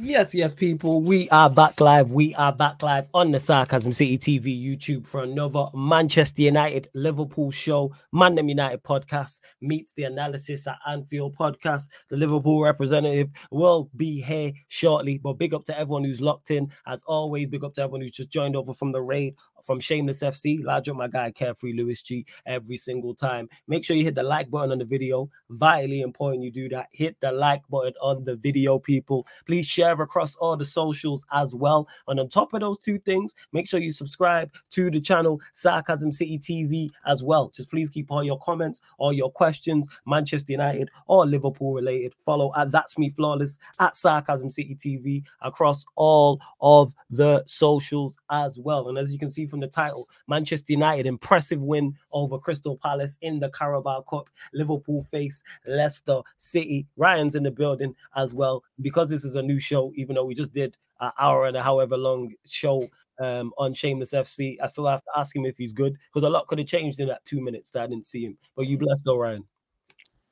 [0.00, 1.00] Yes, yes, people.
[1.02, 2.12] We are back live.
[2.12, 7.50] We are back live on the Sarcasm City TV YouTube for another Manchester United Liverpool
[7.50, 7.92] show.
[8.12, 11.88] Man United podcast meets the analysis at Anfield podcast.
[12.10, 15.18] The Liverpool representative will be here shortly.
[15.18, 16.70] But big up to everyone who's locked in.
[16.86, 20.22] As always, big up to everyone who's just joined over from the raid from Shameless
[20.22, 20.64] FC.
[20.64, 23.48] Large up my guy Carefree Lewis G every single time.
[23.66, 25.28] Make sure you hit the like button on the video.
[25.50, 26.88] Vitally important you do that.
[26.92, 29.26] Hit the like button on the video, people.
[29.46, 31.88] Please share across all the socials as well.
[32.06, 36.12] And on top of those two things, make sure you subscribe to the channel Sarcasm
[36.12, 37.50] City TV as well.
[37.54, 42.14] Just please keep all your comments, all your questions, Manchester United or Liverpool related.
[42.24, 48.58] Follow at That's Me Flawless at Sarcasm City TV across all of the socials as
[48.58, 48.88] well.
[48.88, 50.08] And as you can see from the title.
[50.26, 54.28] Manchester United, impressive win over Crystal Palace in the Carabao Cup.
[54.52, 56.86] Liverpool face Leicester City.
[56.96, 58.64] Ryan's in the building as well.
[58.80, 61.62] Because this is a new show, even though we just did an hour and a
[61.62, 62.86] however long show
[63.20, 66.30] um, on Shameless FC, I still have to ask him if he's good because a
[66.30, 68.38] lot could have changed in that two minutes that I didn't see him.
[68.56, 69.44] But you blessed Ryan.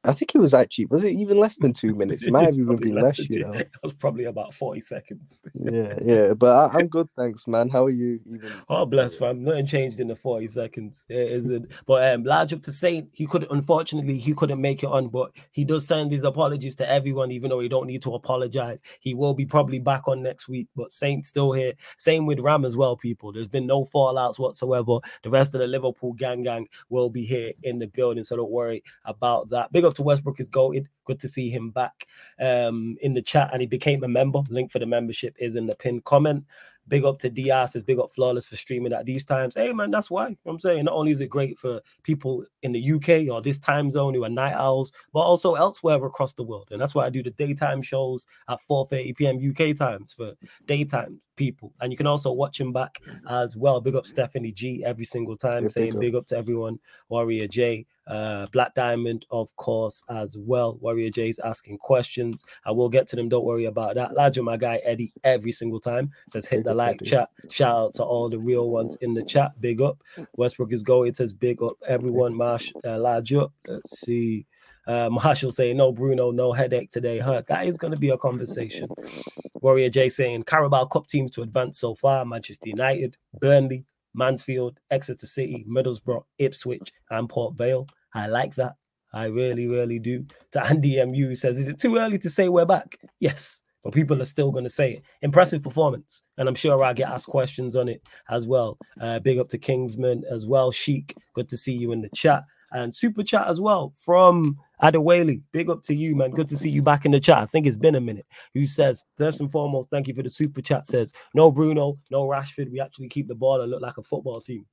[0.07, 2.25] I think it was actually was it even less than two minutes?
[2.25, 3.19] It might have even been less.
[3.19, 5.43] You know, it was probably about forty seconds.
[5.55, 7.69] yeah, yeah, but I, am good, thanks, man.
[7.69, 8.21] How are you?
[8.27, 9.43] Even oh, bless, fam.
[9.45, 11.07] Nothing changed in the forty seconds.
[11.09, 11.73] It isn't.
[11.87, 15.33] But um, large up to Saint, he could unfortunately he couldn't make it on, but
[15.53, 18.83] he does send his apologies to everyone, even though he don't need to apologize.
[19.01, 21.75] He will be probably back on next week, but Saint still here.
[21.99, 23.33] Same with Ram as well, people.
[23.33, 24.99] There's been no fallouts whatsoever.
[25.23, 28.51] The rest of the Liverpool gang gang will be here in the building, so don't
[28.51, 29.73] worry about that.
[29.73, 30.87] Big up to Westbrook is goated.
[31.05, 32.07] Good to see him back
[32.41, 34.43] um, in the chat, and he became a member.
[34.49, 36.45] Link for the membership is in the pinned comment.
[36.89, 39.55] Big up to Diaz, says big up Flawless for streaming at these times.
[39.57, 40.29] Hey man, that's why.
[40.29, 43.43] You know I'm saying not only is it great for people in the UK or
[43.43, 46.69] this time zone who are night owls, but also elsewhere across the world.
[46.71, 49.51] And that's why I do the daytime shows at 4:30 p.m.
[49.51, 50.35] UK times for
[50.67, 51.73] daytime people.
[51.81, 53.81] And you can also watch him back as well.
[53.81, 56.01] Big up Stephanie G every single time, yeah, saying big up.
[56.01, 56.79] big up to everyone.
[57.09, 60.77] Warrior J, uh, Black Diamond, of course, as well.
[60.81, 62.45] Warrior J is asking questions.
[62.65, 63.29] I will get to them.
[63.29, 64.15] Don't worry about that.
[64.15, 67.31] Ladger, my guy Eddie, every single time says hit the like chat.
[67.51, 69.61] Shout out to all the real ones in the chat.
[69.61, 70.03] Big up.
[70.37, 71.09] Westbrook is going.
[71.09, 72.35] It says big up everyone.
[72.35, 72.99] Marsh, uh.
[72.99, 74.47] Let's see.
[74.87, 77.43] Uh, Marshall saying, no, Bruno, no headache today, huh?
[77.49, 78.89] That is going to be a conversation.
[79.61, 83.85] Warrior J saying, Carabao Cup teams to advance so far Manchester United, Burnley,
[84.17, 87.87] Mansfield, Exeter City, Middlesbrough, Ipswich, and Port Vale.
[88.15, 88.77] I like that.
[89.13, 90.27] I really, really do.
[90.53, 92.99] To Andy MU says, Is it too early to say we're back?
[93.21, 95.03] Yes, but people are still going to say it.
[95.23, 96.23] Impressive performance.
[96.39, 98.79] And I'm sure I'll get asked questions on it as well.
[99.01, 100.73] Uh, big up to Kingsman as well.
[100.73, 102.45] Sheik, good to see you in the chat.
[102.73, 105.43] And super chat as well from Adewale.
[105.53, 106.31] Big up to you, man.
[106.31, 107.39] Good to see you back in the chat.
[107.39, 108.27] I think it's been a minute.
[108.55, 110.87] Who says, first and foremost, thank you for the super chat.
[110.87, 112.71] Says, no Bruno, no Rashford.
[112.71, 114.67] We actually keep the ball and look like a football team.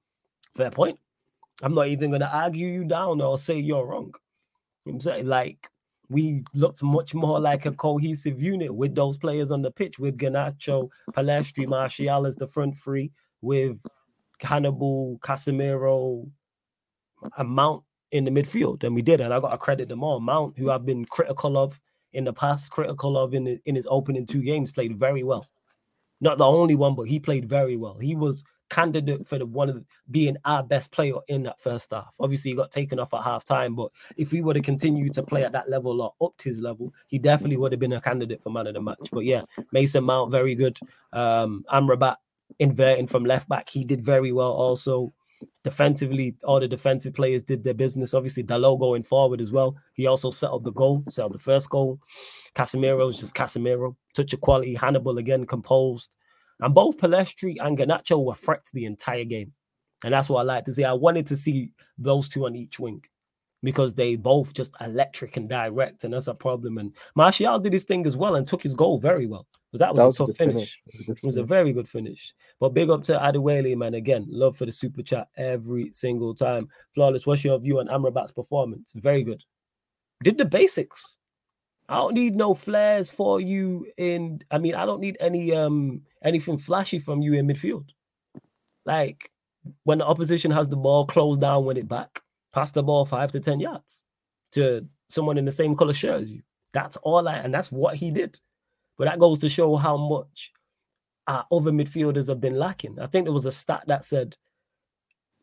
[0.56, 1.00] Fair point.
[1.62, 4.14] I'm not even going to argue you down or say you're wrong.
[4.88, 5.28] I'm saying?
[5.28, 5.70] Like,
[6.10, 10.18] we looked much more like a cohesive unit with those players on the pitch, with
[10.18, 13.80] Garnacho, Pellistri, Martial as the front three, with
[14.42, 16.30] Hannibal, Casemiro,
[17.38, 19.20] a Mount in the midfield, and we did.
[19.20, 20.20] And I got to credit them all.
[20.20, 21.82] Mount, who I've been critical of
[22.14, 25.48] in the past, critical of in the, in his opening two games, played very well.
[26.22, 27.98] Not the only one, but he played very well.
[27.98, 31.92] He was candidate for the one of the, being our best player in that first
[31.92, 32.14] half.
[32.20, 35.24] Obviously, he got taken off at half time, but if he would have continued to
[35.24, 38.42] play at that level or upped his level, he definitely would have been a candidate
[38.42, 39.10] for man of the match.
[39.12, 39.42] But yeah,
[39.72, 40.78] Mason Mount very good.
[41.12, 42.18] Um, Amrabat
[42.60, 45.14] inverting from left back, he did very well also
[45.64, 48.14] defensively, all the defensive players did their business.
[48.14, 49.76] Obviously, Dalot going forward as well.
[49.94, 52.00] He also set up the goal, set up the first goal.
[52.56, 53.96] Casemiro is just Casemiro.
[54.16, 54.76] Touch of quality.
[54.76, 56.10] Hannibal again composed.
[56.60, 59.54] And both Pellistri and Garnacho were threats the entire game.
[60.04, 60.84] And that's what I like to see.
[60.84, 63.04] I wanted to see those two on each wing
[63.64, 66.78] because they both just electric and direct, and that's a problem.
[66.78, 69.48] And Martial did his thing as well and took his goal very well.
[69.80, 70.54] That was, that was a tough a finish.
[70.54, 70.82] finish.
[70.86, 72.34] It, was a, it was a very good finish.
[72.60, 73.96] But big up to Adewale, man.
[73.96, 76.70] Again, love for the super chat every single time.
[76.94, 78.94] Flawless, what's your view on Amrabat's performance?
[78.96, 79.44] Very good.
[80.24, 81.18] Did the basics.
[81.90, 84.42] I don't need no flares for you in.
[84.52, 87.90] I mean, I don't need any um anything flashy from you in midfield.
[88.86, 89.32] Like
[89.84, 92.22] when the opposition has the ball, close down, win it back,
[92.54, 94.04] pass the ball five to ten yards
[94.54, 96.42] to someone in the same color shirt as you.
[96.74, 98.40] That's all I, and that's what he did.
[98.98, 100.54] But that goes to show how much
[101.28, 103.00] our other midfielders have been lacking.
[103.00, 104.36] I think there was a stat that said,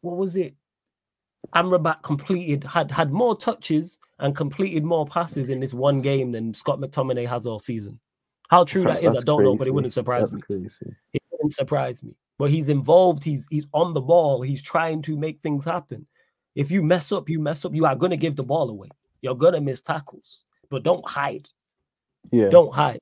[0.03, 0.55] what was it?
[1.55, 6.53] Amrabat completed had had more touches and completed more passes in this one game than
[6.55, 7.99] Scott McTominay has all season.
[8.51, 10.43] How true that is, I don't know, but it wouldn't surprise That's me.
[10.43, 10.95] crazy.
[11.13, 12.15] It wouldn't surprise me.
[12.39, 13.25] But he's involved.
[13.25, 14.43] He's he's on the ball.
[14.43, 16.07] He's trying to make things happen.
[16.55, 17.75] If you mess up, you mess up.
[17.75, 18.89] You are gonna give the ball away.
[19.23, 21.49] You're gonna miss tackles, but don't hide.
[22.31, 22.49] Yeah.
[22.49, 23.01] Don't hide.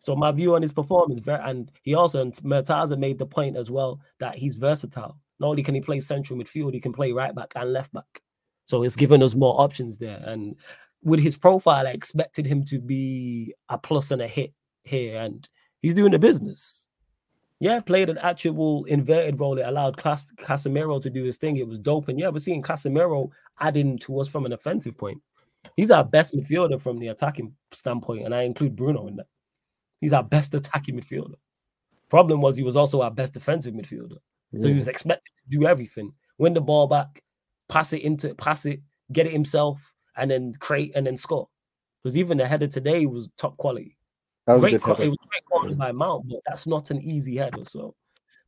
[0.00, 3.70] So my view on his performance, and he also and Murtaza made the point as
[3.70, 5.18] well that he's versatile.
[5.38, 8.22] Not only can he play central midfield, he can play right back and left back.
[8.64, 10.22] So it's given us more options there.
[10.24, 10.56] And
[11.02, 14.54] with his profile, I expected him to be a plus and a hit
[14.84, 15.46] here, and
[15.82, 16.88] he's doing the business.
[17.58, 19.58] Yeah, played an actual inverted role.
[19.58, 21.58] It allowed Cas- Casemiro to do his thing.
[21.58, 22.08] It was dope.
[22.08, 23.28] And yeah, we're seeing Casemiro
[23.60, 25.20] adding to us from an offensive point.
[25.76, 29.26] He's our best midfielder from the attacking standpoint, and I include Bruno in that.
[30.00, 31.34] He's our best attacking midfielder.
[32.08, 34.18] Problem was he was also our best defensive midfielder.
[34.58, 37.22] So he was expected to do everything: win the ball back,
[37.68, 38.80] pass it into, pass it,
[39.12, 41.48] get it himself, and then create and then score.
[42.02, 43.96] Because even the header today was top quality.
[44.46, 47.00] That was a Great, co- it was great quality by Mount, but that's not an
[47.00, 47.64] easy header.
[47.64, 47.94] So,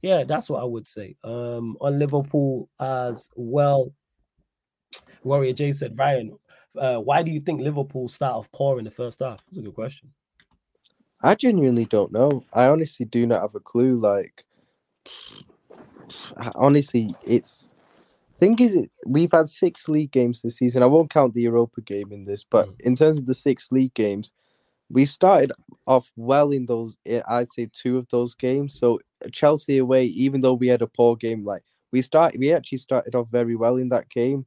[0.01, 1.17] yeah, that's what I would say.
[1.23, 3.93] Um, on Liverpool as well,
[5.23, 6.37] Warrior J said, Ryan,
[6.77, 9.45] uh, why do you think Liverpool start off poor in the first half?
[9.47, 10.13] That's a good question.
[11.23, 12.45] I genuinely don't know.
[12.53, 13.97] I honestly do not have a clue.
[13.99, 14.45] Like,
[16.55, 17.69] honestly, it's
[18.39, 20.83] thing is, it we've had six league games this season.
[20.83, 22.81] I won't count the Europa game in this, but Mm.
[22.83, 24.33] in terms of the six league games,
[24.91, 25.53] we started
[25.87, 26.99] off well in those.
[27.07, 28.75] eh, I'd say two of those games.
[28.75, 29.01] So
[29.33, 33.15] Chelsea away, even though we had a poor game, like we start, we actually started
[33.15, 34.47] off very well in that game,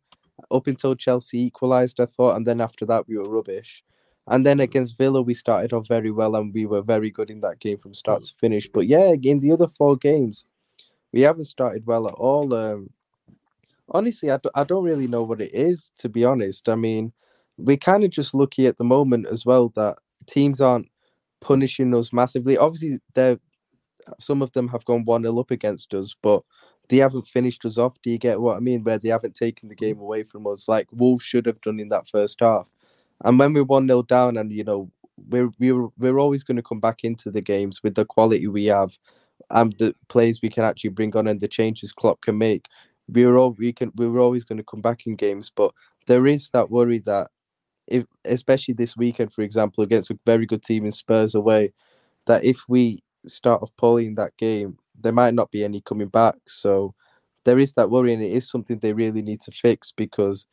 [0.52, 2.00] up until Chelsea equalised.
[2.00, 3.84] I thought, and then after that we were rubbish.
[4.28, 7.42] And then against Villa, we started off very well and we were very good in
[7.42, 8.68] that game from start to finish.
[8.68, 10.46] But yeah, in the other four games,
[11.14, 12.54] we haven't started well at all.
[12.54, 12.90] Um,
[13.90, 16.68] honestly, I, d- I don't really know what it is, to be honest.
[16.68, 17.14] I mean,
[17.58, 20.90] we're kind of just lucky at the moment as well that teams aren't
[21.40, 22.58] punishing us massively.
[22.58, 23.40] Obviously, they're,
[24.20, 26.42] some of them have gone 1 0 up against us, but
[26.90, 27.98] they haven't finished us off.
[28.02, 28.84] Do you get what I mean?
[28.84, 31.90] Where they haven't taken the game away from us, like Wolves should have done in
[31.90, 32.70] that first half.
[33.24, 34.92] And when we're 1 0 down, and you know,
[35.30, 38.66] we're, we're, we're always going to come back into the games with the quality we
[38.66, 38.98] have
[39.50, 42.68] and the players we can actually bring on and the changes Klopp can make.
[43.08, 45.74] We were all we can we were always going to come back in games, but
[46.08, 47.30] there is that worry that
[47.88, 51.74] if especially this weekend, for example, against a very good team in Spurs away,
[52.28, 56.08] that if we start off poorly in that game, there might not be any coming
[56.10, 56.36] back.
[56.48, 56.96] So
[57.46, 60.48] there is that worry, and it is something they really need to fix because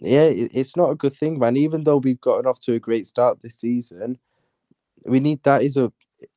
[0.00, 1.56] yeah, it's not a good thing, man.
[1.56, 4.18] Even though we've gotten off to a great start this season,
[5.04, 5.92] we need that is a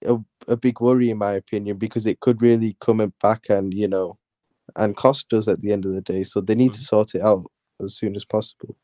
[0.06, 3.88] a, a big worry in my opinion because it could really come back and you
[3.88, 4.18] know
[4.76, 6.24] and cost us at the end of the day.
[6.24, 6.84] So they need to mm.
[6.84, 7.46] sort it out
[7.84, 8.76] as soon as possible.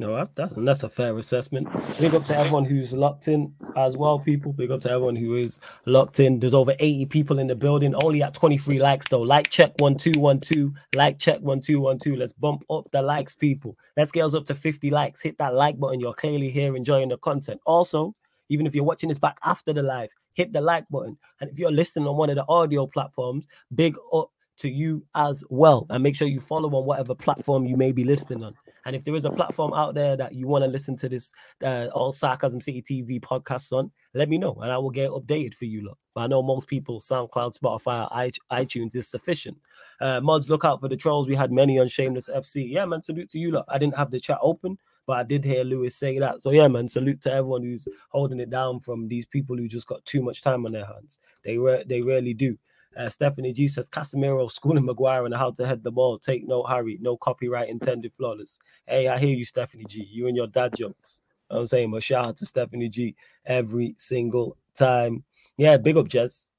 [0.00, 1.68] No, that's, that's a fair assessment.
[2.00, 4.50] Big up to everyone who's locked in as well, people.
[4.54, 6.40] Big up to everyone who is locked in.
[6.40, 9.20] There's over 80 people in the building, only at 23 likes though.
[9.20, 10.72] Like check one two one two.
[10.94, 12.16] Like check one two one two.
[12.16, 13.76] Let's bump up the likes, people.
[13.94, 15.20] Let's get us up to 50 likes.
[15.20, 16.00] Hit that like button.
[16.00, 17.60] You're clearly here enjoying the content.
[17.66, 18.14] Also,
[18.48, 21.18] even if you're watching this back after the live, hit the like button.
[21.42, 24.30] And if you're listening on one of the audio platforms, big up
[24.60, 25.86] to you as well.
[25.90, 28.54] And make sure you follow on whatever platform you may be listening on.
[28.90, 31.32] And if there is a platform out there that you want to listen to this
[31.62, 35.54] uh, All Sarcasm City TV podcast on, let me know and I will get updated
[35.54, 35.86] for you.
[35.86, 35.96] Lot.
[36.12, 39.58] But I know most people, SoundCloud, Spotify, iTunes is sufficient.
[40.00, 41.28] Uh, mods, look out for the trolls.
[41.28, 42.68] We had many on Shameless FC.
[42.68, 43.52] Yeah, man, salute to you.
[43.52, 43.66] Lot.
[43.68, 46.42] I didn't have the chat open, but I did hear Lewis say that.
[46.42, 49.86] So yeah, man, salute to everyone who's holding it down from these people who just
[49.86, 51.20] got too much time on their hands.
[51.44, 52.58] They re- they really do.
[52.96, 56.18] Uh, Stephanie G says Casemiro schooling Maguire on how to head the ball.
[56.18, 56.98] Take note, Harry.
[57.00, 58.12] No copyright intended.
[58.14, 58.58] Flawless.
[58.86, 60.02] Hey, I hear you, Stephanie G.
[60.10, 61.20] You and your dad jokes.
[61.50, 63.14] You know I'm saying, but shout out to Stephanie G
[63.46, 65.24] every single time.
[65.56, 66.50] Yeah, big up Jez,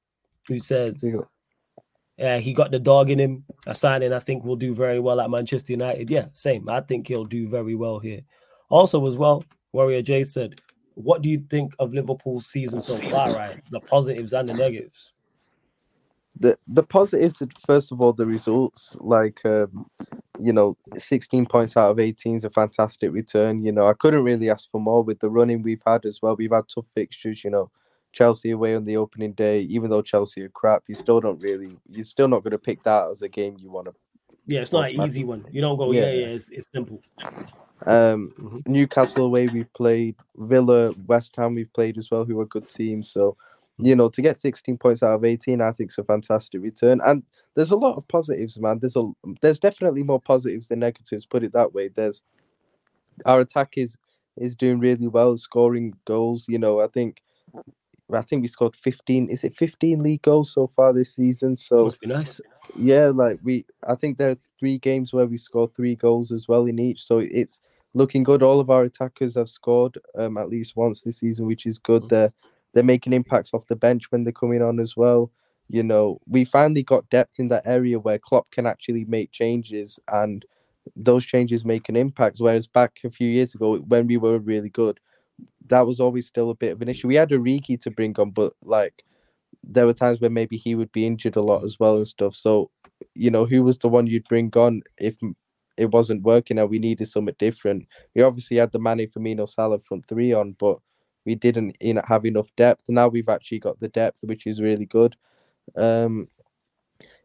[0.47, 1.03] who says
[2.21, 3.45] yeah, he got the dog in him.
[3.65, 6.07] A signing I think will do very well at Manchester United.
[6.07, 6.69] Yeah, same.
[6.69, 8.21] I think he'll do very well here.
[8.69, 10.61] Also, as well, Warrior J said,
[10.93, 13.59] What do you think of Liverpool's season so far, right?
[13.71, 15.13] The positives and the negatives.
[16.41, 19.85] The the positives first of all the results like um
[20.39, 24.23] you know 16 points out of 18 is a fantastic return you know i couldn't
[24.23, 27.43] really ask for more with the running we've had as well we've had tough fixtures
[27.43, 27.69] you know
[28.11, 31.77] chelsea away on the opening day even though chelsea are crap you still don't really
[31.89, 33.93] you're still not going to pick that as a game you want to
[34.47, 35.09] Yeah, it's not an Automatic.
[35.09, 35.45] easy one.
[35.51, 36.19] You don't go, yeah, Yeah.
[36.21, 36.99] yeah, it's, it's simple.
[37.87, 38.67] um Mhm.
[38.67, 43.11] newcastle away we've played villa west ham we've played as well who are good teams
[43.11, 43.37] so
[43.81, 47.01] you know to get 16 points out of 18 i think is a fantastic return
[47.03, 47.23] and
[47.55, 49.11] there's a lot of positives man there's a
[49.41, 52.21] there's definitely more positives than negatives put it that way there's
[53.25, 53.97] our attack is
[54.37, 57.21] is doing really well scoring goals you know i think
[58.13, 59.29] I think we scored 15.
[59.29, 61.55] Is it 15 league goals so far this season?
[61.55, 62.41] So must be nice.
[62.77, 66.47] Yeah, like we, I think there are three games where we scored three goals as
[66.47, 67.03] well in each.
[67.03, 67.61] So it's
[67.93, 68.43] looking good.
[68.43, 72.03] All of our attackers have scored um, at least once this season, which is good.
[72.03, 72.15] Mm-hmm.
[72.15, 72.33] They're
[72.73, 75.31] they're making impacts off the bench when they're coming on as well.
[75.67, 79.99] You know, we finally got depth in that area where Klopp can actually make changes
[80.11, 80.45] and
[80.95, 82.37] those changes make an impact.
[82.39, 84.99] Whereas back a few years ago, when we were really good,
[85.67, 87.07] that was always still a bit of an issue.
[87.07, 89.03] We had a Origi to bring on, but like
[89.63, 92.35] there were times where maybe he would be injured a lot as well and stuff.
[92.35, 92.71] So,
[93.13, 95.17] you know, who was the one you'd bring on if
[95.77, 97.87] it wasn't working and we needed something different?
[98.15, 100.79] We obviously had the Mane Firmino Salah front three on, but
[101.25, 102.85] we didn't have enough depth.
[102.89, 105.15] Now we've actually got the depth, which is really good.
[105.75, 106.27] Um,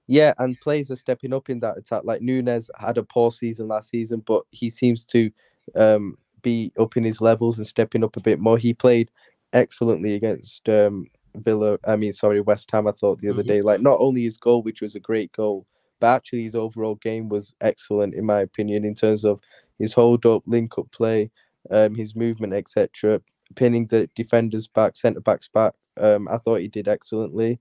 [0.06, 2.02] yeah, and players are stepping up in that attack.
[2.04, 5.30] Like Nunez had a poor season last season, but he seems to
[5.74, 8.58] um, be up in his levels and stepping up a bit more.
[8.58, 9.10] He played
[9.52, 11.78] excellently against um, Villa.
[11.86, 12.86] I mean, sorry, West Ham.
[12.86, 13.48] I thought the other mm-hmm.
[13.48, 15.66] day, like not only his goal, which was a great goal,
[15.98, 19.40] but actually his overall game was excellent in my opinion in terms of
[19.78, 21.30] his hold up, link up play,
[21.70, 23.20] um, his movement, etc.
[23.54, 25.74] Pinning the defenders back, centre backs back.
[25.98, 27.60] Um, I thought he did excellently.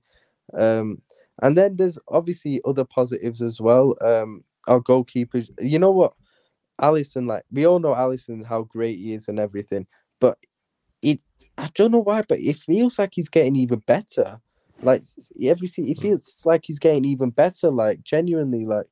[0.53, 1.01] Um,
[1.41, 3.95] and then there's obviously other positives as well.
[4.01, 6.13] Um, our goalkeepers, you know what?
[6.81, 9.87] Alisson, like we all know Alisson how great he is and everything,
[10.19, 10.37] but
[11.01, 11.19] it
[11.57, 14.39] I don't know why, but it feels like he's getting even better.
[14.81, 15.01] Like
[15.41, 17.71] every it feels like he's getting even better.
[17.71, 18.87] Like genuinely, like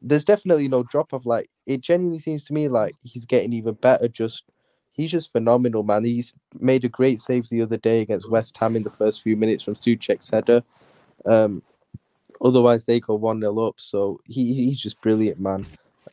[0.00, 1.26] there's definitely no drop off.
[1.26, 4.08] Like it genuinely seems to me like he's getting even better.
[4.08, 4.44] Just
[4.98, 6.04] he's just phenomenal, man.
[6.04, 9.36] He's made a great save the other day against West Ham in the first few
[9.36, 10.62] minutes from Soucek's header.
[11.24, 11.62] Um,
[12.44, 13.76] otherwise they go one 0 up.
[13.78, 15.64] So he he's just brilliant, man.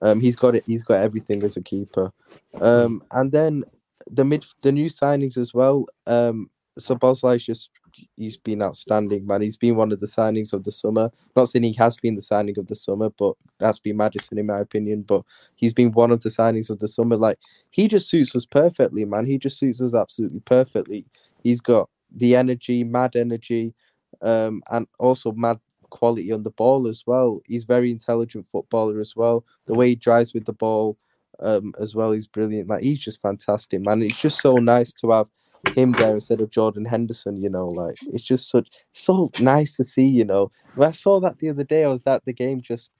[0.02, 0.64] Um, he's got it.
[0.68, 2.14] He's got everything as a keeper.
[2.62, 3.66] Um, and then
[4.10, 5.88] the mid the new signings as well.
[6.06, 7.70] Um, so Szoboszlai's just
[8.16, 9.42] he's been outstanding, man.
[9.42, 11.12] He's been one of the signings of the summer.
[11.36, 14.46] Not saying he has been the signing of the summer, but that's been Maddison in
[14.48, 15.04] my opinion.
[15.04, 15.24] But
[15.56, 17.18] he's been one of the signings of the summer.
[17.18, 19.26] Like he just suits us perfectly, man.
[19.26, 21.06] He just suits us absolutely perfectly.
[21.44, 23.74] He's got the energy, mad energy,
[24.22, 25.60] um, and also mad
[25.90, 27.42] quality on the ball as well.
[27.48, 29.46] He's very intelligent footballer as well.
[29.66, 30.98] The way he drives with the ball,
[31.40, 32.70] um, as well, he's brilliant.
[32.70, 34.02] Like he's just fantastic, man.
[34.02, 35.28] It's just so nice to have
[35.70, 37.42] him there instead of Jordan Henderson.
[37.42, 40.06] You know, like it's just such so nice to see.
[40.06, 42.62] You know, when I saw that the other day, I was at the game.
[42.62, 42.92] Just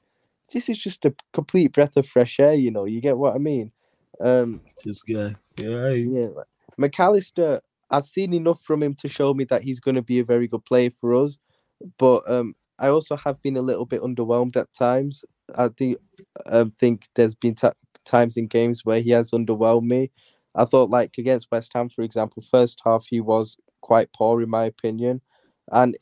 [0.54, 2.54] this is just a complete breath of fresh air.
[2.54, 3.72] You know, you get what I mean.
[4.22, 6.28] Um, this guy, yeah, yeah.
[6.78, 10.20] Mac Allister, I've seen enough from him to show me that he's going to be
[10.20, 11.38] a very good player for us.
[11.98, 15.24] But um, I also have been a little bit underwhelmed at times.
[15.56, 15.98] I think
[16.46, 17.70] I think there's been t-
[18.06, 20.12] times in games where he has underwhelmed me.
[20.56, 24.50] I thought like against West Ham, for example, first half he was quite poor in
[24.50, 25.22] my opinion,
[25.72, 25.98] and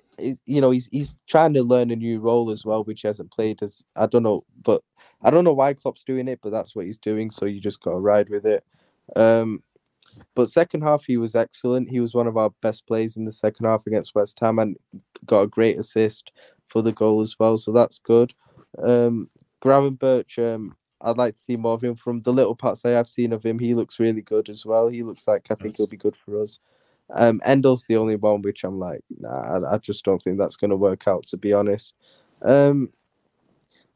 [0.45, 3.31] you know he's he's trying to learn a new role as well, which he hasn't
[3.31, 4.81] played as I don't know, but
[5.22, 7.81] I don't know why Klopp's doing it, but that's what he's doing, so you just
[7.81, 8.63] got to ride with it.
[9.15, 9.63] Um,
[10.36, 11.89] but second half he was excellent.
[11.89, 14.77] He was one of our best players in the second half against West Ham and
[15.25, 16.31] got a great assist
[16.67, 17.57] for the goal as well.
[17.57, 18.33] So that's good.
[18.81, 19.29] Um,
[19.63, 21.95] Gravenberch, um, I'd like to see more of him.
[21.95, 24.88] From the little parts I have seen of him, he looks really good as well.
[24.88, 26.60] He looks like I think he'll be good for us.
[27.13, 30.55] Um, Endo's the only one which I'm like, nah, I, I just don't think that's
[30.55, 31.93] going to work out, to be honest.
[32.41, 32.89] Um,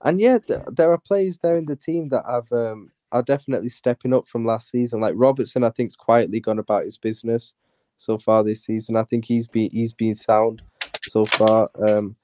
[0.01, 3.69] and yeah, th- there are players there in the team that have um, are definitely
[3.69, 4.99] stepping up from last season.
[4.99, 7.55] Like Robertson, I think's quietly gone about his business
[7.97, 8.95] so far this season.
[8.95, 10.61] I think he's been he's been sound
[11.03, 11.69] so far.
[11.87, 12.15] Um,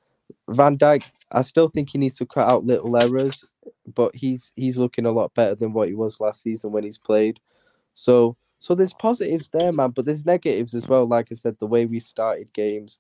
[0.49, 3.45] Van Dijk, I still think he needs to cut out little errors,
[3.93, 6.97] but he's he's looking a lot better than what he was last season when he's
[6.97, 7.39] played.
[7.93, 11.05] So so there's positives there, man, but there's negatives as well.
[11.05, 12.99] Like I said, the way we started games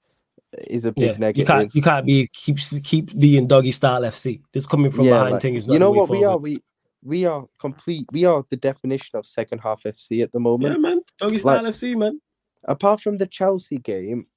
[0.67, 1.37] is a big yeah, negative.
[1.37, 4.41] You can't you can't be keep keep being doggy style FC.
[4.51, 5.73] This coming from yeah, behind like, thing is not.
[5.73, 6.37] you know what we are.
[6.37, 6.59] We
[7.03, 8.07] we are complete.
[8.11, 10.73] We are the definition of second half FC at the moment.
[10.73, 12.21] Yeah, man, doggy style like, FC, man.
[12.65, 14.27] Apart from the Chelsea game,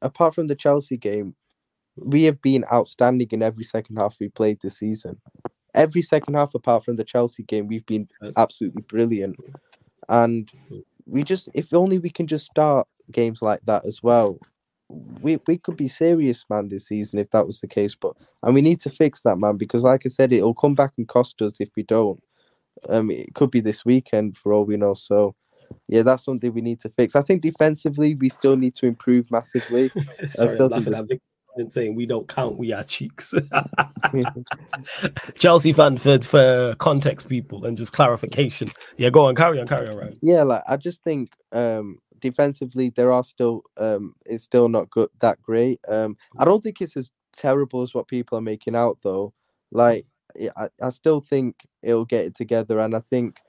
[0.00, 1.34] apart from the Chelsea game,
[1.96, 5.20] we have been outstanding in every second half we played this season.
[5.74, 8.38] Every second half, apart from the Chelsea game, we've been That's...
[8.38, 9.36] absolutely brilliant.
[10.08, 10.50] And
[11.06, 14.38] we just, if only we can just start games like that as well,
[14.88, 17.94] we we could be serious, man, this season if that was the case.
[17.94, 20.92] But and we need to fix that, man, because like I said, it'll come back
[20.98, 22.22] and cost us if we don't.
[22.88, 24.94] Um, it could be this weekend for all we know.
[24.94, 25.34] So,
[25.88, 27.16] yeah, that's something we need to fix.
[27.16, 29.88] I think defensively, we still need to improve massively.
[30.30, 31.22] Sorry, I still think
[31.56, 33.34] and saying we don't count, we are cheeks.
[35.38, 38.70] Chelsea fan for for context, people, and just clarification.
[38.96, 40.16] Yeah, go on, carry on, carry on, right?
[40.22, 45.10] Yeah, like I just think um defensively there are still um it's still not good
[45.20, 45.80] that great.
[45.88, 49.32] Um I don't think it's as terrible as what people are making out though.
[49.70, 50.06] Like
[50.56, 53.40] I, I still think it'll get it together and I think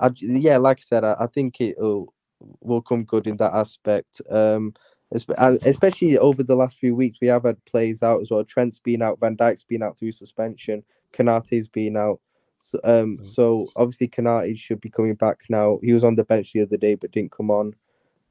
[0.00, 2.12] I yeah, like I said, I, I think it'll
[2.60, 4.20] will come good in that aspect.
[4.30, 4.74] Um
[5.12, 8.44] especially over the last few weeks, we have had plays out as well.
[8.44, 12.20] Trent's been out, Van Dijk's been out through suspension, Konaté's been out.
[12.60, 13.26] So, um, mm.
[13.26, 15.78] so obviously Konaté should be coming back now.
[15.82, 17.74] He was on the bench the other day, but didn't come on.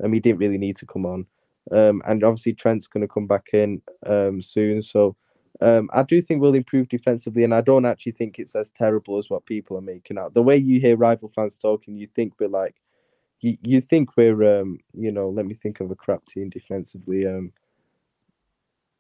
[0.02, 1.26] Um, he didn't really need to come on.
[1.72, 4.82] Um, and obviously Trent's going to come back in um soon.
[4.82, 5.16] So
[5.62, 9.18] um, I do think we'll improve defensively, and I don't actually think it's as terrible
[9.20, 10.34] as what people are making out.
[10.34, 12.81] The way you hear rival fans talking, you think we're like
[13.42, 17.28] you, you think we're um you know let me think of a crap team defensively
[17.28, 17.52] um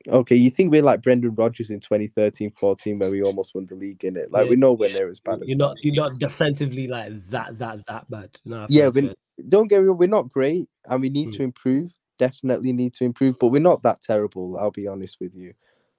[0.07, 4.03] okay you think we're like Brendan Rodgers in 2013-14 where we almost won the league
[4.03, 4.95] in it like yeah, we know we're yeah.
[4.95, 8.39] near as bad you're not you're not defensively like that that that bad.
[8.43, 9.13] No yeah we,
[9.47, 11.37] don't get me wrong we're not great and we need mm.
[11.37, 15.35] to improve definitely need to improve but we're not that terrible I'll be honest with
[15.35, 15.53] you.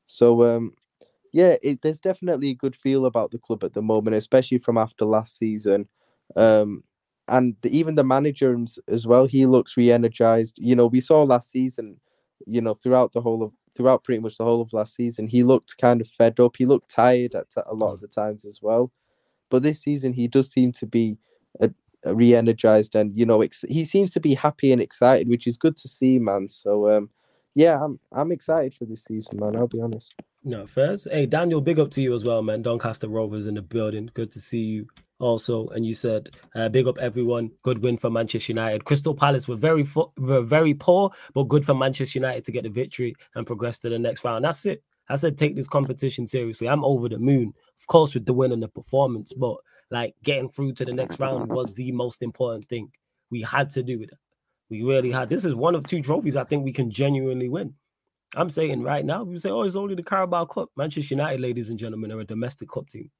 [0.07, 0.73] So um
[1.33, 4.79] yeah it, there's definitely a good feel about the club at the moment especially from
[4.79, 5.89] after last season.
[6.35, 6.83] Um
[7.29, 8.57] and even the manager
[8.89, 10.55] as well, he looks re-energized.
[10.59, 12.01] You know, we saw last season,
[12.47, 15.43] you know, throughout the whole of throughout pretty much the whole of last season, he
[15.43, 16.57] looked kind of fed up.
[16.57, 18.93] He looked tired at a lot of the times as well.
[19.51, 21.19] But this season, he does seem to be
[21.61, 21.71] a,
[22.05, 25.57] a re-energized, and you know, ex- he seems to be happy and excited, which is
[25.57, 26.49] good to see, man.
[26.49, 27.11] So, um,
[27.55, 29.57] yeah, I'm I'm excited for this season, man.
[29.57, 30.15] I'll be honest.
[30.45, 32.63] No, first, hey Daniel, big up to you as well, man.
[32.63, 34.11] Doncaster Rovers in the building.
[34.13, 34.89] Good to see you
[35.23, 35.69] also.
[35.69, 37.51] And you said, uh, big up everyone.
[37.63, 38.85] Good win for Manchester United.
[38.85, 39.87] Crystal Palace were very
[40.19, 43.89] were very poor, but good for Manchester United to get the victory and progress to
[43.89, 44.45] the next round.
[44.45, 44.83] That's it.
[45.09, 46.69] I said take this competition seriously.
[46.69, 49.57] I'm over the moon, of course, with the win and the performance, but
[49.91, 52.91] like getting through to the next round was the most important thing.
[53.31, 54.11] We had to do it.
[54.71, 55.29] We really had.
[55.29, 57.75] This is one of two trophies I think we can genuinely win.
[58.35, 60.71] I'm saying right now, we say, oh, it's only the Carabao Cup.
[60.77, 63.11] Manchester United, ladies and gentlemen, are a domestic cup team.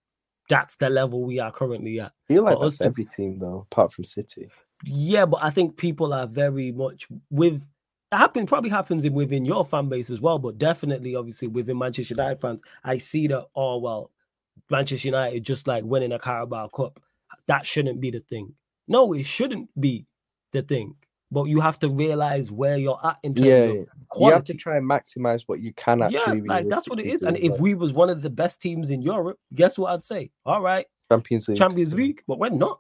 [0.49, 2.13] That's the level we are currently at.
[2.29, 4.51] I feel like that's to, every team though, apart from City.
[4.85, 7.67] Yeah, but I think people are very much with
[8.13, 11.79] it happens probably happens in, within your fan base as well, but definitely obviously within
[11.79, 14.11] Manchester United fans, I see that oh well,
[14.71, 17.01] Manchester United just like winning a Carabao Cup.
[17.47, 18.55] That shouldn't be the thing.
[18.87, 20.07] No, it shouldn't be
[20.53, 20.97] the thing
[21.33, 24.31] but you have to realize where you're at in terms yeah, of quality.
[24.31, 26.43] You have to try and maximize what you can actually.
[26.45, 27.23] Yeah, like that's what it is.
[27.23, 30.31] And if we was one of the best teams in Europe, guess what I'd say?
[30.45, 32.79] All right, Champions League, Champions League, but we're not.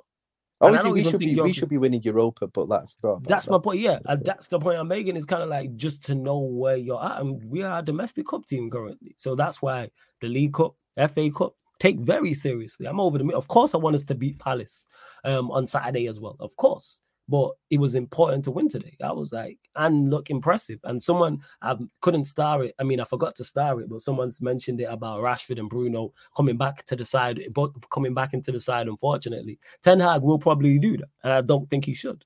[0.60, 2.84] Obviously, we should be we should be winning Europa, but like,
[3.22, 3.50] that's that.
[3.50, 3.80] my point.
[3.80, 5.16] Yeah, and that's the point I'm making.
[5.16, 8.26] Is kind of like just to know where you're at, and we are a domestic
[8.26, 9.88] cup team currently, so that's why
[10.20, 12.86] the League Cup, FA Cup, take very seriously.
[12.86, 13.34] I'm over the.
[13.34, 14.84] Of course, I want us to beat Palace
[15.24, 16.36] um, on Saturday as well.
[16.38, 18.96] Of course, but it was important to win today.
[19.02, 20.80] I was like, and look impressive.
[20.84, 22.74] And someone I couldn't star it.
[22.78, 26.12] I mean, I forgot to star it, but someone's mentioned it about Rashford and Bruno
[26.36, 28.88] coming back to the side, but coming back into the side.
[28.88, 32.24] Unfortunately, Ten Hag will probably do that, and I don't think he should.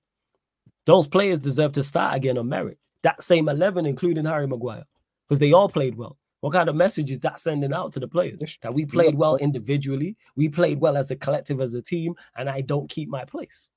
[0.87, 2.79] Those players deserve to start again on merit.
[3.03, 4.85] That same eleven, including Harry Maguire,
[5.29, 6.17] because they all played well.
[6.41, 8.43] What kind of message is that sending out to the players?
[8.63, 12.49] That we played well individually, we played well as a collective, as a team, and
[12.49, 13.71] I don't keep my place.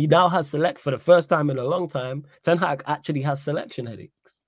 [0.00, 2.24] He now has select for the first time in a long time.
[2.42, 4.44] Ten Hag actually has selection headaches.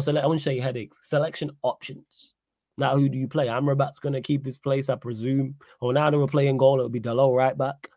[0.00, 2.34] Select, I wouldn't say headaches, selection options.
[2.76, 3.46] Now, who do you play?
[3.46, 5.54] Amrabat's going to keep his place, I presume.
[5.80, 7.90] Or now that we're playing goal, it'll be Dalot right back.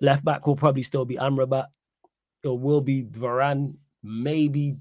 [0.00, 1.66] Left back will probably still be Amrabat.
[2.44, 4.76] It will be Varane, maybe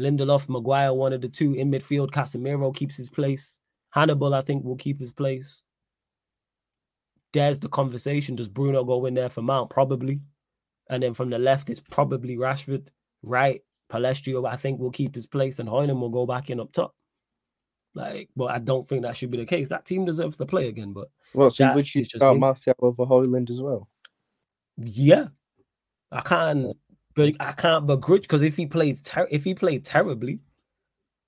[0.00, 1.54] Lindelof, Maguire, one of the two.
[1.54, 3.60] In midfield, Casemiro keeps his place.
[3.90, 5.62] Hannibal, I think, will keep his place.
[7.32, 8.34] There's the conversation.
[8.34, 9.70] Does Bruno go in there for Mount?
[9.70, 10.22] Probably.
[10.90, 12.88] And then from the left, it's probably Rashford.
[13.22, 16.72] Right, Pellistrio, I think, will keep his place, and Højlund will go back in up
[16.72, 16.94] top.
[17.94, 19.68] Like, but I don't think that should be the case.
[19.68, 20.92] That team deserves to play again.
[20.92, 23.88] But well, so would you start Martial over Højlund as well?
[24.76, 25.28] Yeah,
[26.10, 26.76] I can't,
[27.14, 30.40] but I can't begrudge because if he plays, ter- if he played terribly,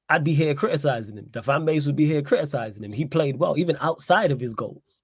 [0.08, 1.28] I'd be here criticizing him.
[1.32, 2.92] The fan base would be here criticizing him.
[2.92, 5.02] He played well, even outside of his goals.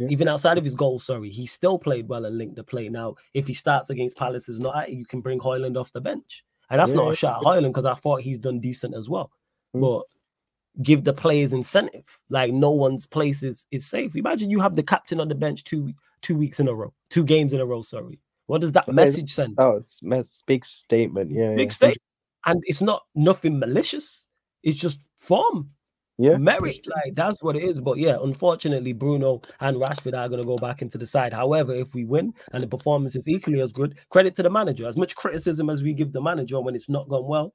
[0.00, 0.08] Yeah.
[0.08, 2.88] Even outside of his goal, sorry, he still played well and linked the play.
[2.88, 6.42] Now, if he starts against Palace is not you can bring Højlund off the bench.
[6.70, 9.10] And that's yeah, not a shot at Højlund because I thought he's done decent as
[9.10, 9.30] well.
[9.76, 9.82] Mm.
[9.82, 12.18] But give the players incentive.
[12.30, 14.16] Like no one's place is, is safe.
[14.16, 17.24] Imagine you have the captain on the bench two two weeks in a row, two
[17.24, 18.20] games in a row, sorry.
[18.46, 19.56] What does that message send?
[19.58, 21.30] Oh, it's a big statement.
[21.30, 21.54] Yeah.
[21.54, 21.72] Big yeah.
[21.72, 22.02] statement.
[22.46, 24.26] And it's not nothing malicious.
[24.62, 25.70] It's just form.
[26.20, 26.36] Yeah.
[26.36, 27.80] Merit, like that's what it is.
[27.80, 31.32] But yeah, unfortunately, Bruno and Rashford are going to go back into the side.
[31.32, 34.86] However, if we win and the performance is equally as good, credit to the manager.
[34.86, 37.54] As much criticism as we give the manager when it's not gone well,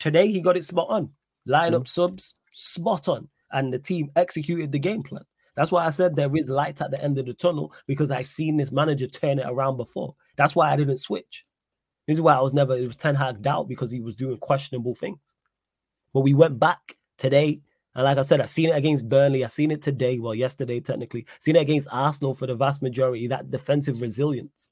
[0.00, 1.10] today he got it spot on.
[1.44, 1.88] Line up mm.
[1.88, 3.28] subs, spot on.
[3.50, 5.24] And the team executed the game plan.
[5.54, 8.26] That's why I said there is light at the end of the tunnel because I've
[8.26, 10.14] seen this manager turn it around before.
[10.38, 11.44] That's why I didn't switch.
[12.08, 14.38] This is why I was never, it was Ten Hag doubt because he was doing
[14.38, 15.18] questionable things.
[16.14, 17.60] But we went back today.
[17.94, 19.44] And like I said, I've seen it against Burnley.
[19.44, 21.26] I've seen it today, well, yesterday, technically.
[21.40, 24.70] Seen it against Arsenal for the vast majority, that defensive resilience.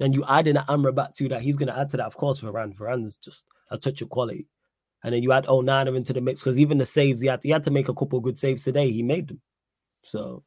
[0.00, 2.40] And you add in Amrabat to that, he's going to add to that, of course,
[2.40, 2.76] Varane.
[2.76, 4.46] Varane's just a touch of quality.
[5.02, 7.48] And then you add Onana into the mix because even the saves, he had, to,
[7.48, 8.90] he had to make a couple good saves today.
[8.90, 9.40] He made them.
[10.02, 10.42] So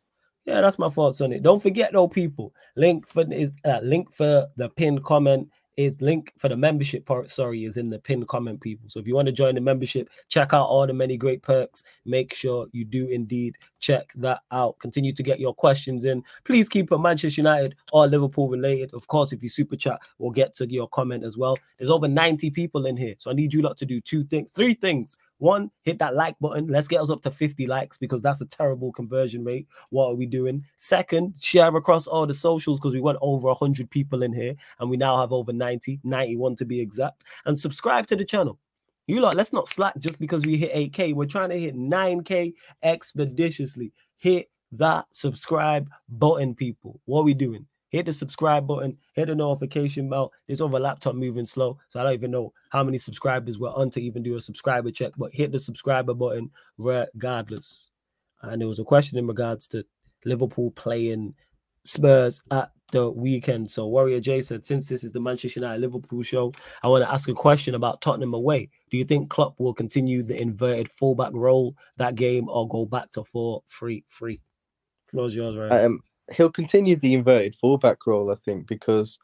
[0.45, 1.43] yeah, that's my thoughts on it.
[1.43, 2.53] Don't forget though, people.
[2.75, 3.25] Link for
[3.65, 7.29] uh, link for the pinned comment is link for the membership part.
[7.29, 8.89] Sorry, is in the pinned comment, people.
[8.89, 11.83] So if you want to join the membership, check out all the many great perks.
[12.05, 14.79] Make sure you do indeed check that out.
[14.79, 16.23] Continue to get your questions in.
[16.43, 18.93] Please keep it Manchester United or Liverpool related.
[18.93, 21.55] Of course, if you super chat, we'll get to your comment as well.
[21.77, 24.51] There's over 90 people in here, so I need you lot to do two things,
[24.51, 25.17] three things.
[25.39, 26.67] One, hit that like button.
[26.67, 29.67] Let's get us up to 50 likes because that's a terrible conversion rate.
[29.89, 30.65] What are we doing?
[30.77, 34.89] Second, share across all the socials because we went over 100 people in here and
[34.89, 37.23] we now have over 90, 91 to be exact.
[37.45, 38.59] And subscribe to the channel.
[39.05, 41.13] You lot, let's not slack just because we hit 8K.
[41.13, 43.93] We're trying to hit 9K expeditiously.
[44.17, 46.99] Hit that subscribe button, people.
[47.05, 47.67] What are we doing?
[47.89, 50.31] Hit the subscribe button, hit the notification bell.
[50.47, 53.89] It's over laptop moving slow, so I don't even know how many subscribers we're on
[53.91, 55.13] to even do a subscriber check.
[55.17, 57.89] But hit the subscriber button regardless.
[58.41, 59.85] And there was a question in regards to
[60.25, 61.33] Liverpool playing
[61.83, 63.71] Spurs at the weekend.
[63.71, 67.11] So Warrior J said, since this is the Manchester United Liverpool show, I want to
[67.11, 68.69] ask a question about Tottenham away.
[68.91, 73.11] Do you think Klopp will continue the inverted fullback role that game or go back
[73.11, 74.41] to four three three?
[75.07, 75.85] Floor's yours, right?
[75.85, 76.01] Um,
[76.33, 79.19] he'll continue the inverted fullback role, I think, because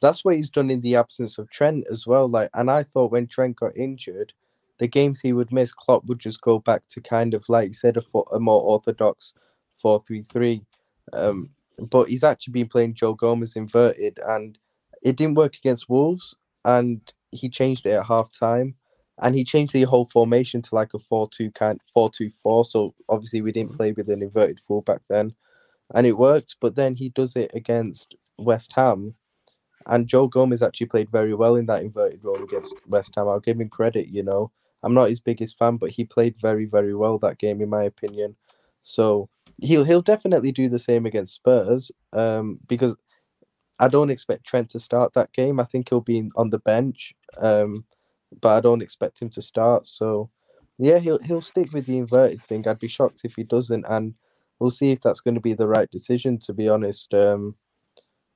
[0.00, 2.28] that's what he's done in the absence of Trent as well.
[2.28, 4.32] Like, and I thought when Trent got injured,
[4.78, 7.96] the games he would miss, Klopp would just go back to kind of like said
[7.96, 9.34] a, a more orthodox
[9.76, 10.62] four three three.
[11.12, 14.58] Um, but he's actually been playing Joe Gomez inverted, and
[15.02, 16.34] it didn't work against Wolves,
[16.64, 18.76] and he changed it at half time.
[19.22, 22.64] And he changed the whole formation to like a 4 2 kind 4 2 4.
[22.64, 25.34] So obviously we didn't play with an inverted fullback then
[25.94, 26.56] and it worked.
[26.60, 29.14] But then he does it against West Ham,
[29.86, 33.28] and Joe Gomez actually played very well in that inverted role against West Ham.
[33.28, 34.08] I'll give him credit.
[34.08, 34.50] You know,
[34.82, 37.84] I'm not his biggest fan, but he played very, very well that game, in my
[37.84, 38.36] opinion.
[38.82, 42.96] So he'll he'll definitely do the same against Spurs, um, because
[43.78, 45.58] I don't expect Trent to start that game.
[45.60, 47.84] I think he'll be on the bench, um,
[48.40, 49.86] but I don't expect him to start.
[49.86, 50.30] So
[50.78, 52.66] yeah, he'll he'll stick with the inverted thing.
[52.66, 54.14] I'd be shocked if he doesn't, and
[54.60, 56.38] we'll see if that's going to be the right decision.
[56.40, 57.56] To be honest, um,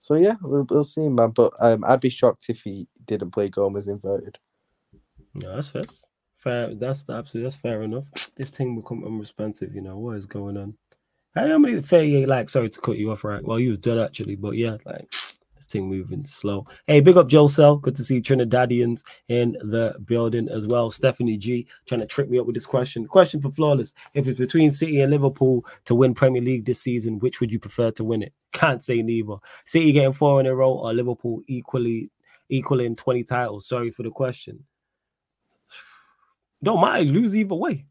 [0.00, 1.30] so yeah, we'll, we'll see, man.
[1.30, 4.38] But um, I'd be shocked if he didn't play Gomez inverted.
[5.34, 5.84] No, that's fair.
[6.36, 6.74] Fair.
[6.74, 8.08] That's absolutely that's fair enough.
[8.36, 9.76] This thing become unresponsive.
[9.76, 10.74] You know what is going on?
[11.36, 12.26] How many fair?
[12.26, 13.44] Like, sorry to cut you off, right?
[13.44, 15.13] Well, you was done actually, but yeah, like
[15.64, 16.66] this thing moving slow.
[16.86, 17.76] Hey, big up Joe Cell.
[17.76, 20.90] Good to see Trinidadians in the building as well.
[20.90, 23.06] Stephanie G trying to trick me up with this question.
[23.06, 23.94] Question for Flawless.
[24.14, 27.58] If it's between City and Liverpool to win Premier League this season, which would you
[27.58, 28.32] prefer to win it?
[28.52, 29.36] Can't say neither.
[29.64, 32.10] City getting four in a row or Liverpool equally
[32.50, 33.66] equaling 20 titles.
[33.66, 34.64] Sorry for the question.
[36.62, 37.86] Don't mind, lose either way.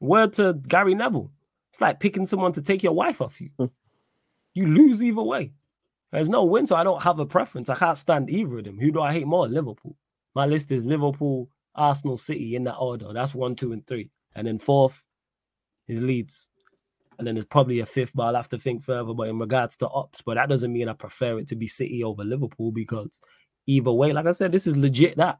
[0.00, 1.30] Word to Gary Neville.
[1.70, 3.50] It's like picking someone to take your wife off you.
[3.58, 3.66] Hmm.
[4.54, 5.52] You lose either way.
[6.12, 7.68] There's no win, so I don't have a preference.
[7.68, 8.78] I can't stand either of them.
[8.78, 9.46] Who do I hate more?
[9.48, 9.96] Liverpool.
[10.34, 13.12] My list is Liverpool, Arsenal, City in that order.
[13.12, 14.10] That's one, two, and three.
[14.34, 15.04] And then fourth
[15.86, 16.48] is Leeds.
[17.18, 19.12] And then there's probably a fifth, but I'll have to think further.
[19.12, 22.04] But in regards to ops, but that doesn't mean I prefer it to be City
[22.04, 23.20] over Liverpool because
[23.66, 25.38] either way, like I said, this is legit that.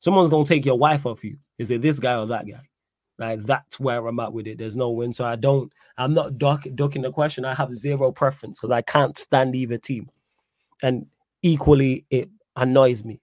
[0.00, 1.36] Someone's gonna take your wife off you.
[1.58, 2.69] Is it this guy or that guy?
[3.20, 4.56] Like that's where I'm at with it.
[4.56, 5.70] There's no win, so I don't.
[5.98, 7.44] I'm not duck, ducking the question.
[7.44, 10.08] I have zero preference because I can't stand either team,
[10.82, 11.04] and
[11.42, 13.20] equally it annoys me.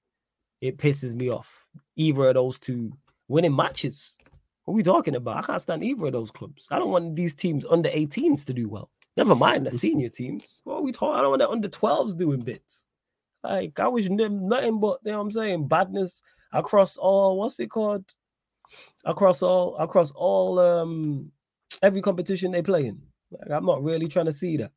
[0.62, 1.66] It pisses me off.
[1.96, 2.94] Either of those two
[3.28, 4.16] winning matches.
[4.66, 5.38] What are we talking about?
[5.38, 6.68] I can't stand either of those clubs.
[6.70, 8.92] I don't want these teams under 18s to do well.
[9.16, 10.62] Never mind the senior teams.
[10.64, 11.18] What are we talking?
[11.18, 12.86] I don't want the under 12s doing bits.
[13.44, 16.22] Like I wish them nothing but you know what I'm saying badness
[16.54, 18.06] across all what's it called
[19.06, 21.32] across all across all um
[21.82, 23.02] every competition they play in.
[23.32, 24.72] Like, I'm not really trying to see that.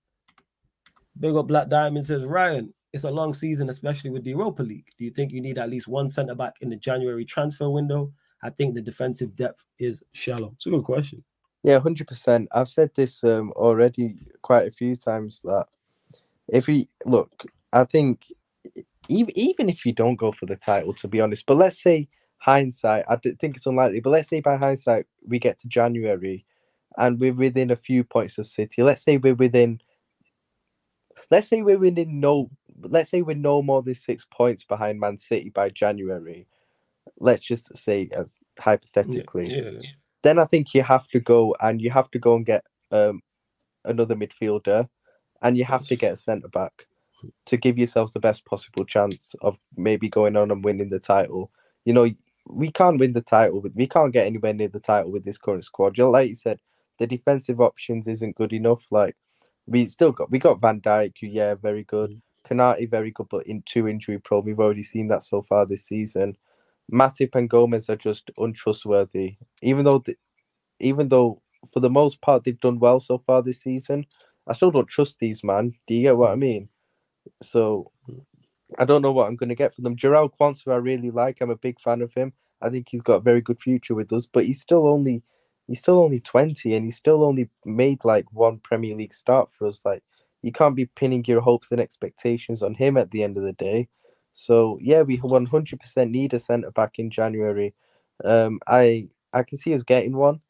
[1.18, 2.72] Big up Black Diamond says Ryan.
[2.92, 4.88] It's a long season, especially with the Europa League.
[4.98, 8.12] Do you think you need at least one centre back in the January transfer window?
[8.42, 10.52] I think the defensive depth is shallow.
[10.56, 11.22] It's a good question.
[11.62, 12.48] Yeah, hundred percent.
[12.52, 15.66] I've said this um already quite a few times that
[16.48, 18.26] if we look, I think
[19.08, 22.08] even even if you don't go for the title, to be honest, but let's say
[22.40, 26.44] hindsight, I think it's unlikely, but let's say by hindsight we get to January
[26.96, 28.82] and we're within a few points of City.
[28.82, 29.80] Let's say we're within
[31.30, 32.50] let's say we're within no
[32.82, 36.46] let's say we're no more than six points behind Man City by January.
[37.18, 39.54] Let's just say as hypothetically.
[39.54, 39.90] Yeah, yeah.
[40.22, 43.20] Then I think you have to go and you have to go and get um
[43.84, 44.88] another midfielder
[45.42, 46.86] and you have to get a centre back
[47.46, 51.50] to give yourselves the best possible chance of maybe going on and winning the title.
[51.84, 52.10] You know,
[52.52, 55.38] we can't win the title, but we can't get anywhere near the title with this
[55.38, 55.94] current squad.
[55.94, 56.60] Just like you said,
[56.98, 58.86] the defensive options isn't good enough.
[58.90, 59.16] Like
[59.66, 62.10] we still got we got Van Dijk, who yeah, very good.
[62.10, 62.20] Mm.
[62.48, 64.44] Konate, very good, but in two injury prone.
[64.44, 66.36] We've already seen that so far this season.
[66.92, 69.36] Matip and Gomez are just untrustworthy.
[69.62, 70.16] Even though, the,
[70.80, 74.06] even though for the most part they've done well so far this season,
[74.46, 75.74] I still don't trust these man.
[75.86, 76.68] Do you get what I mean?
[77.42, 77.92] So
[78.78, 79.96] I don't know what I'm going to get for them.
[79.96, 81.40] Jarell Quansah, I really like.
[81.40, 82.32] I'm a big fan of him.
[82.62, 85.22] I think he's got a very good future with us, but he's still only
[85.66, 89.66] he's still only 20 and he's still only made like one Premier League start for
[89.66, 89.84] us.
[89.84, 90.02] Like
[90.42, 93.52] you can't be pinning your hopes and expectations on him at the end of the
[93.52, 93.88] day.
[94.32, 97.74] So yeah, we 100% need a centre back in January.
[98.24, 100.40] Um, I I can see us getting one.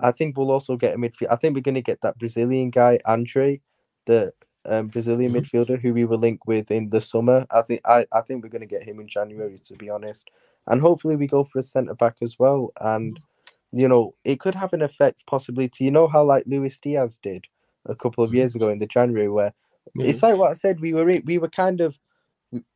[0.00, 1.30] I think we'll also get a midfield.
[1.30, 3.60] I think we're going to get that Brazilian guy Andre,
[4.06, 4.32] the
[4.68, 5.40] um, Brazilian mm-hmm.
[5.40, 7.46] midfielder who we will link with in the summer.
[7.50, 10.30] I think I, I think we're going to get him in January to be honest,
[10.66, 12.72] and hopefully we go for a centre back as well.
[12.80, 13.20] And
[13.72, 17.18] you know it could have an effect possibly to you know how like Luis Diaz
[17.22, 17.46] did
[17.84, 20.02] a couple of years ago in the January where mm-hmm.
[20.02, 21.98] it's like what I said we were we were kind of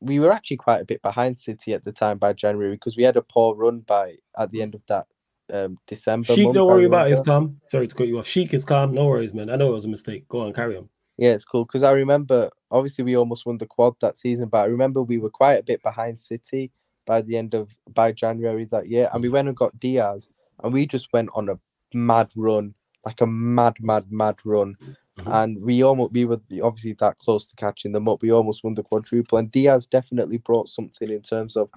[0.01, 3.05] we were actually quite a bit behind City at the time by January because we
[3.05, 5.07] had a poor run by at the end of that
[5.53, 6.33] um, December.
[6.33, 7.13] Sheik, don't worry about it.
[7.13, 7.61] It's calm.
[7.69, 8.27] Sorry to cut you off.
[8.27, 8.95] Sheik is calm.
[8.95, 9.51] No worries, man.
[9.51, 10.29] I know it was a mistake.
[10.29, 10.89] Go on, carry on.
[11.21, 14.65] Yeah, it's cool because I remember obviously we almost won the quad that season, but
[14.65, 16.73] I remember we were quite a bit behind City
[17.05, 20.31] by the end of by January that year, and we went and got Diaz,
[20.65, 21.59] and we just went on a
[21.93, 24.77] mad run, like a mad, mad, mad run.
[25.19, 25.31] Mm-hmm.
[25.31, 28.23] And we almost we were obviously that close to catching them up.
[28.23, 31.69] We almost won the quadruple, and Diaz definitely brought something in terms of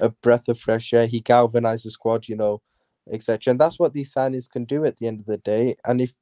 [0.00, 1.06] a breath of fresh air.
[1.06, 2.62] He galvanized the squad, you know,
[3.12, 3.52] etc.
[3.52, 5.76] And that's what these signings can do at the end of the day.
[5.84, 6.12] And if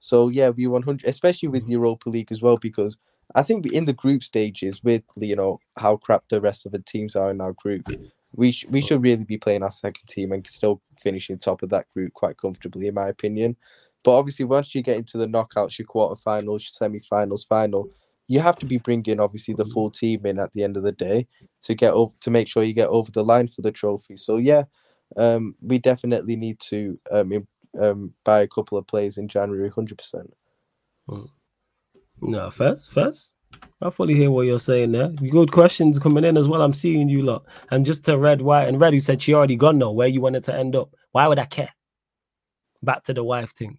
[0.00, 1.72] so, yeah, we 100, especially with mm-hmm.
[1.72, 2.96] Europa League as well, because
[3.34, 6.80] I think in the group stages, with you know how crap the rest of the
[6.80, 7.86] teams are in our group,
[8.32, 11.68] we sh- we should really be playing our second team and still finishing top of
[11.68, 13.56] that group quite comfortably, in my opinion.
[14.02, 17.90] But obviously, once you get into the knockouts, your quarterfinals, your semi-finals, final,
[18.26, 20.92] you have to be bringing obviously the full team in at the end of the
[20.92, 21.26] day
[21.62, 24.16] to get up to make sure you get over the line for the trophy.
[24.16, 24.64] So yeah,
[25.16, 27.46] um, we definitely need to um,
[27.78, 30.32] um, buy a couple of players in January, hundred percent.
[31.08, 31.26] Hmm.
[32.20, 33.34] No, first, first.
[33.82, 35.08] I fully hear what you're saying there.
[35.08, 36.62] Good questions coming in as well.
[36.62, 37.44] I'm seeing you lot.
[37.70, 40.20] And just to Red, White, and Red, who said she already gone now, where you
[40.20, 40.94] wanted to end up.
[41.12, 41.70] Why would I care?
[42.82, 43.78] Back to the wife thing.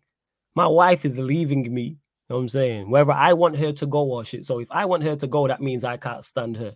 [0.55, 1.81] My wife is leaving me.
[1.83, 1.97] You
[2.29, 2.89] know what I'm saying?
[2.89, 4.45] Whether I want her to go or shit.
[4.45, 6.75] So if I want her to go, that means I can't stand her.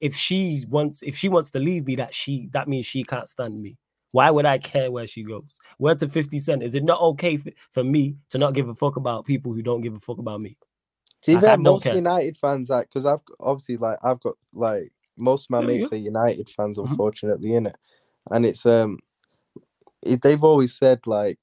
[0.00, 3.28] If she wants, if she wants to leave me, that she that means she can't
[3.28, 3.78] stand me.
[4.16, 5.58] Why would I care where she goes?
[5.76, 6.62] Where to 50 Cent?
[6.62, 9.60] Is it not okay for, for me to not give a fuck about people who
[9.60, 10.56] don't give a fuck about me?
[11.24, 11.94] To be most care.
[11.94, 15.88] United fans, like, because I've obviously like I've got like most of my yeah, mates
[15.92, 15.98] yeah.
[15.98, 16.92] are United fans, mm-hmm.
[16.92, 17.58] unfortunately, mm-hmm.
[17.58, 17.76] in it,
[18.30, 19.00] and it's um,
[20.00, 21.38] it, they've always said like,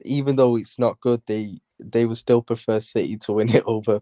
[0.00, 4.00] even though it's not good, they they would still prefer City to win it over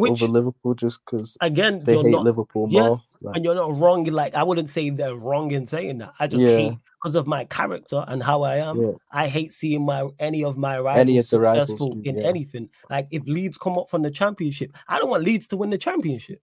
[0.00, 3.02] Which, over Liverpool just because again they hate not, Liverpool yeah, more.
[3.20, 4.04] Like, and you're not wrong.
[4.04, 6.12] Like I wouldn't say they're wrong in saying that.
[6.18, 6.56] I just yeah.
[6.56, 8.80] hate because of my character and how I am.
[8.80, 8.92] Yeah.
[9.10, 12.68] I hate seeing my any of my rivals any of successful rivals, in anything.
[12.88, 15.78] Like if Leeds come up from the championship, I don't want Leeds to win the
[15.78, 16.40] championship.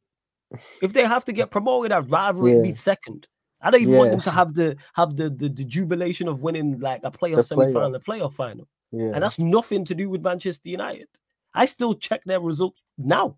[0.81, 2.61] if they have to get promoted, I'd rather yeah.
[2.61, 3.27] be second.
[3.61, 6.79] I don't even want them to have the have the, the, the jubilation of winning
[6.79, 8.67] like a playoff semi final, a playoff final.
[8.91, 11.07] And that's nothing to do with Manchester United.
[11.53, 13.37] I still check their results now.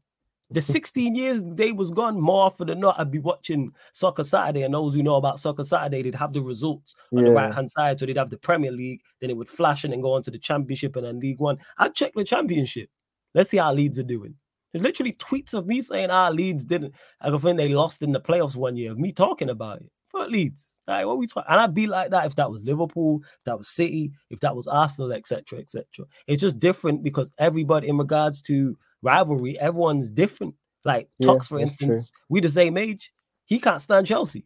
[0.51, 4.63] The 16 years they was gone, more often than not, I'd be watching Soccer Saturday.
[4.63, 7.29] And those who know about Soccer Saturday, they'd have the results on yeah.
[7.29, 7.99] the right hand side.
[7.99, 10.31] So they'd have the Premier League, then it would flash and then go on to
[10.31, 11.59] the Championship and then League One.
[11.77, 12.89] I'd check the Championship.
[13.35, 14.35] Let's see how Leeds are doing.
[14.71, 16.95] There's literally tweets of me saying, ah, Leeds didn't.
[17.21, 19.91] I think they lost in the playoffs one year, of me talking about it.
[20.11, 21.49] But Leeds, like, what we talking?
[21.49, 24.55] And I'd be like that if that was Liverpool, if that was City, if that
[24.55, 25.85] was Arsenal, etc., etc.
[26.27, 30.55] It's just different because everybody, in regards to rivalry, everyone's different.
[30.85, 32.19] Like yeah, Tux, for instance, true.
[32.29, 33.11] we the same age.
[33.45, 34.45] He can't stand Chelsea.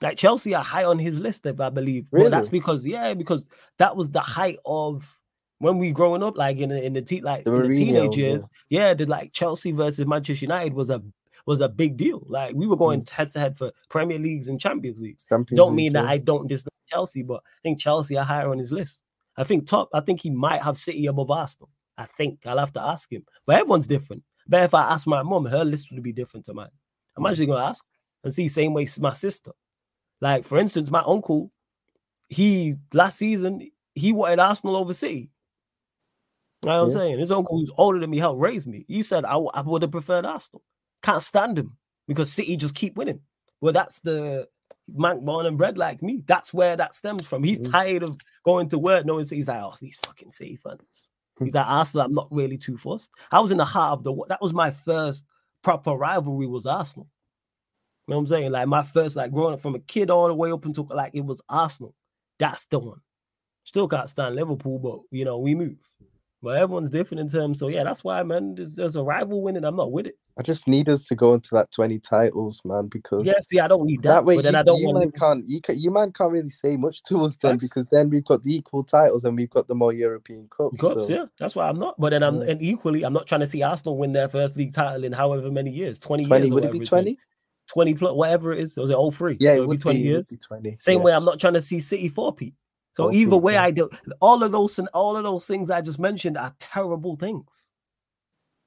[0.00, 2.08] Like Chelsea are high on his list, if I believe.
[2.10, 2.24] Really?
[2.24, 5.20] Well, that's because yeah, because that was the height of
[5.58, 8.16] when we growing up, like in the in the te- like The in the teenage
[8.16, 8.26] yeah.
[8.26, 11.02] years, yeah, the like Chelsea versus Manchester United was a
[11.46, 12.24] was a big deal.
[12.28, 15.24] Like we were going head to head for Premier Leagues and Champions Leagues.
[15.24, 16.10] Champions Don't League, mean that yeah.
[16.10, 19.04] I don't dislike Chelsea, but I think Chelsea are higher on his list.
[19.36, 19.88] I think top.
[19.94, 21.70] I think he might have City above Arsenal.
[22.02, 23.24] I think I'll have to ask him.
[23.46, 24.22] But everyone's different.
[24.48, 26.70] But if I ask my mom, her list would be different to mine.
[27.16, 27.84] I'm actually gonna ask
[28.24, 29.52] and see same way my sister.
[30.20, 31.52] Like for instance, my uncle,
[32.28, 35.30] he last season he wanted Arsenal over City.
[36.62, 36.94] You know what I'm Yeah.
[36.94, 37.18] saying?
[37.18, 38.84] His uncle who's older than me helped raise me.
[38.88, 40.62] He said I, would have preferred Arsenal.
[41.02, 41.76] Can't stand him
[42.08, 43.20] because City just keep winning.
[43.60, 44.48] Well, that's the
[44.88, 46.22] man born and bred like me.
[46.26, 47.44] That's where that stems from.
[47.44, 47.70] He's Mhm.
[47.70, 51.11] tired of going to work knowing City's like, oh, these fucking City fans.
[51.44, 53.10] He's like, Arsenal, I'm not really too fussed.
[53.30, 55.24] I was in the heart of the that was my first
[55.62, 57.08] proper rivalry was Arsenal.
[58.06, 58.52] You know what I'm saying?
[58.52, 61.14] Like my first, like growing up from a kid all the way up until like
[61.14, 61.94] it was Arsenal.
[62.38, 63.00] That's the one.
[63.64, 65.78] Still can't stand Liverpool, but you know, we move.
[66.42, 67.60] But everyone's different in terms.
[67.60, 68.56] So yeah, that's why, man.
[68.56, 69.64] There's, there's a rival winning.
[69.64, 70.18] I'm not with it.
[70.36, 73.68] I just need us to go into that 20 titles, man, because Yeah, see, I
[73.68, 74.08] don't need that.
[74.08, 75.90] that way but then you, I don't you want man Liverpool- can't you can, you
[75.92, 79.24] man can't really say much to us then because then we've got the equal titles
[79.24, 80.80] and we've got the more European cups.
[80.80, 81.94] Cups, so- yeah, that's why I'm not.
[82.00, 82.50] But then I'm Yeah.
[82.50, 85.50] and equally, I'm not trying to see Arsenal win their first league title in however
[85.50, 86.52] many years, 20, 20 years.
[86.52, 87.18] would it be 20?
[87.72, 88.76] 20 plus, whatever it is.
[88.76, 89.36] Was it all three?
[89.38, 90.28] Yeah, so it it'd be 20 be, years.
[90.28, 90.76] be 20.
[90.80, 91.04] Same yeah.
[91.04, 92.54] way, I'm not trying to see City four P.
[92.94, 93.64] So either way, yeah.
[93.64, 93.88] I do
[94.20, 97.72] all of those and all of those things I just mentioned are terrible things.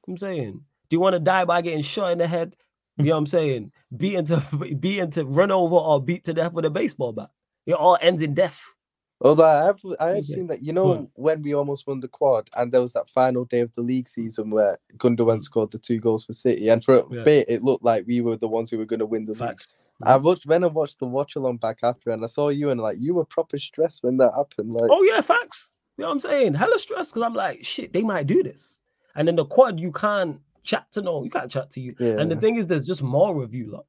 [0.08, 2.56] I'm saying, do you want to die by getting shot in the head?
[2.98, 3.72] You know what I'm saying?
[3.96, 4.38] Beaten to
[4.80, 7.30] beaten to run over or beat to death with a baseball bat.
[7.66, 8.62] It all ends in death.
[9.22, 10.36] Although I have, I have Yeah.
[10.36, 13.46] seen that, you know, when we almost won the quad, and there was that final
[13.46, 16.98] day of the league season where Gundogan scored the two goals for City, and for
[16.98, 17.04] a.
[17.10, 17.24] Yeah.
[17.24, 19.60] bit it looked like we were the ones who were going to win the league.
[20.04, 20.26] I mm-hmm.
[20.26, 22.98] watched when I watched the watch along back after, and I saw you, and like
[23.00, 24.74] you were proper stressed when that happened.
[24.74, 25.70] Like, Oh yeah, facts.
[25.98, 26.54] You know what I'm saying?
[26.56, 28.82] Hella stress because I'm like, shit, they might do this.
[29.16, 31.96] And then the quad, you can't chat to no, you can't chat to you.
[32.00, 33.86] And the thing is, there's just more of you, lot.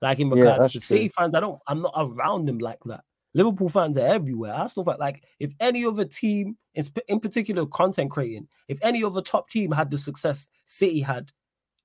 [0.00, 0.96] Like in regards that's to true.
[0.96, 3.02] City fans, I don't, I'm not around them like that.
[3.34, 4.52] Liverpool fans are everywhere.
[4.52, 9.04] Arsenal fans, like if any other team, in, sp- in particular content creating, if any
[9.04, 11.32] other top team had the success City had,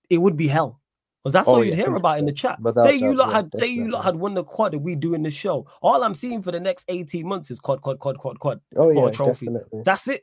[0.09, 0.81] it would be hell.
[1.25, 2.61] Because that's Oh, all you'd yeah, hear about in the chat.
[2.61, 4.93] Without say you lot yeah, had, say you lot had won the quad and we
[4.93, 5.65] doing the show.
[5.81, 8.93] All I'm seeing for the next 18 months is quad, quad, quad, quad, quad oh
[8.93, 9.47] for yeah, a trophy.
[9.47, 9.81] definitely.
[9.83, 10.21] That's it.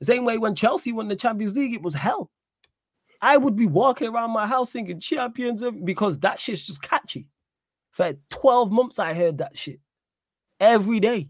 [0.00, 2.30] The same way when Chelsea won the Champions League, it was hell.
[3.20, 7.28] I would be walking around my house singing champions of because that shit's just catchy.
[7.92, 9.80] For 12 months, I heard that shit
[10.58, 11.28] every day,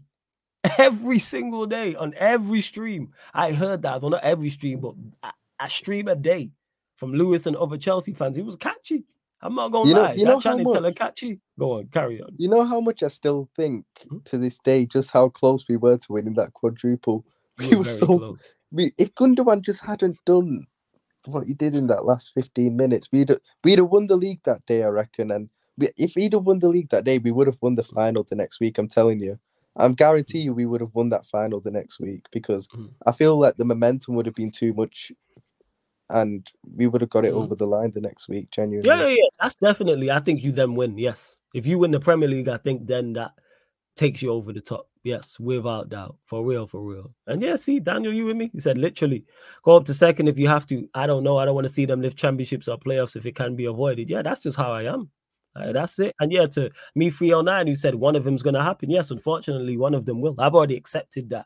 [0.77, 3.09] every single day on every stream.
[3.33, 4.01] I heard that.
[4.01, 5.33] Well, not every stream, but a,
[5.65, 6.51] a stream a day
[6.95, 8.37] from Lewis and other Chelsea fans.
[8.37, 9.03] It was catchy.
[9.41, 10.13] I'm not gonna You know- lie.
[10.13, 11.39] you know that chant is hella catchy.
[11.59, 12.29] Go on, carry on.
[12.37, 14.23] You know how much I still think Mhm.
[14.25, 17.25] to this day just how close we were to winning that quadruple.
[17.59, 18.55] You We were so close.
[18.71, 20.65] we, if Gundogan just hadn't done
[21.25, 23.31] what he did in that last 15 minutes, we'd
[23.63, 25.31] we'd have won the league that day, I reckon.
[25.31, 27.83] And we, if he'd have won the league that day, we would have won the
[27.83, 28.77] final the next week.
[28.77, 29.37] I'm telling you,
[29.75, 32.91] I'm guarantee you, we would have won that final the next week because Mhm.
[33.05, 35.11] I feel like the momentum would have been too much,
[36.09, 37.43] and we would have got it Mhm.
[37.43, 38.49] over the line the next week.
[38.51, 39.29] Genuinely, Yeah, yeah, yeah.
[39.41, 40.11] That's definitely.
[40.11, 40.97] I think you then win.
[40.97, 43.33] Yes, if you win the Premier League, I think then that
[43.95, 44.89] takes you over the top.
[45.03, 47.13] Yes, without doubt, for real, for real.
[47.27, 48.49] And yeah, see, Daniel, you with me?
[48.51, 49.23] He said literally
[49.63, 50.89] go up to second if you have to.
[50.95, 51.37] I don't know.
[51.37, 54.09] I don't want to see them lift championships or playoffs if it can be avoided.
[54.09, 55.11] Yeah, that's just how I am.
[55.55, 56.13] That's it.
[56.19, 58.89] And yeah, to me, 309, who said one of them's going to happen.
[58.89, 60.35] Yes, unfortunately, one of them will.
[60.37, 61.45] I've already accepted that.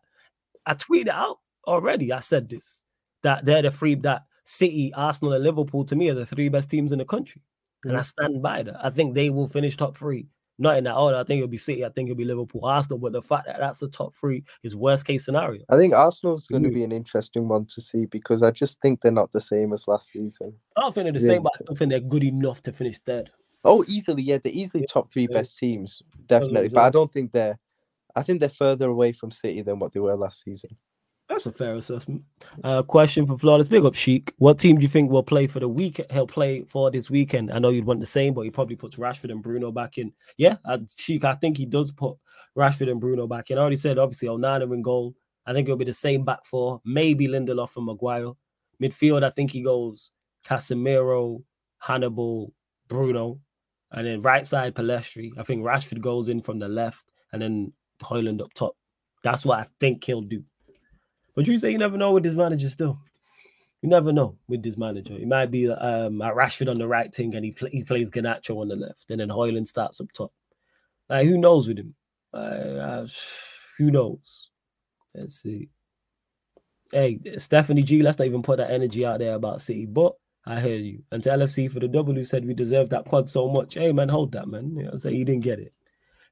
[0.65, 2.11] I tweeted out already.
[2.11, 2.83] I said this
[3.21, 6.71] that they're the three that City, Arsenal, and Liverpool to me are the three best
[6.71, 7.39] teams in the country.
[7.85, 8.83] And I stand by that.
[8.83, 10.27] I think they will finish top three.
[10.57, 11.17] Not in that order.
[11.17, 11.85] I think it'll be City.
[11.85, 12.97] I think it'll be Liverpool, Arsenal.
[12.97, 15.61] But the fact that that's the top three is worst case scenario.
[15.69, 19.01] I think Arsenal's going to be an interesting one to see because I just think
[19.01, 20.55] they're not the same as last season.
[20.75, 21.33] I don't think they're the Yeah.
[21.35, 23.29] same, but I still think they're good enough to finish third.
[23.63, 26.69] Oh, easily, yeah, they're easily top three best teams, definitely.
[26.69, 27.59] But I don't think they're.
[28.15, 30.71] I think they're further away from City than what they were last season.
[31.39, 32.23] That's a fair assessment.
[32.65, 33.69] Uh, question for Flawless.
[33.69, 34.33] Big up, Sheik.
[34.39, 36.01] What team do you think will play for the week?
[36.11, 37.49] He'll play for this weekend.
[37.49, 40.11] I know you'd want the same, but he probably puts Rashford and Bruno back in.
[40.35, 41.23] Yeah, uh, Sheik.
[41.23, 42.17] I think he does put
[42.57, 43.57] Rashford and Bruno back in.
[43.57, 45.15] I already said obviously Onana in goal.
[45.45, 46.81] I think it'll be the same back four.
[46.83, 48.33] Maybe Lindelof and Maguire.
[48.83, 50.11] Midfield, I think he goes
[50.45, 51.41] Casemiro,
[51.77, 52.53] Hannibal,
[52.89, 53.39] Bruno,
[53.93, 55.31] and then right side Pellistri.
[55.37, 57.71] I think Rashford goes in from the left, and then
[58.03, 58.75] Hojlund up top.
[59.23, 60.43] That's what I think he'll do.
[61.39, 62.99] But you say you never know with this manager still.
[63.81, 65.13] You never know with this manager.
[65.13, 68.57] It might be um a Rashford on the right thing and he he plays Garnacho
[68.57, 70.33] on the left, and then Hojlund starts up top.
[71.09, 71.95] Like who knows with him?
[72.33, 73.07] Uh, uh,
[73.77, 74.51] who knows?
[75.15, 75.69] Let's see.
[76.91, 80.15] Hey, Stephanie G, let's not even put that energy out there about City, but
[80.45, 81.03] I hear you.
[81.09, 83.75] And to LFC for the who said we deserve that quad so much.
[83.75, 84.75] Hey man, hold that, man.
[84.75, 85.71] You know, say you didn't get it.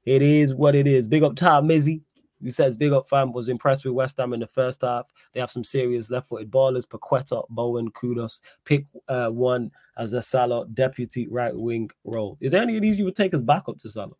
[0.04, 1.08] It is what it is.
[1.08, 2.02] Big up top, Mizzy,
[2.42, 5.10] who says big up fam was impressed with West Ham in the first half.
[5.32, 6.86] They have some serious left-footed ballers.
[6.86, 8.40] Paqueta, Bowen, Kudus.
[8.64, 12.36] Pick uh, one as a Salah deputy right wing role.
[12.40, 14.14] Is there any of these you would take as backup to Salah?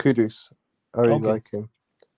[0.00, 0.52] Kudus,
[0.94, 1.26] I really Okay.
[1.26, 1.68] like him.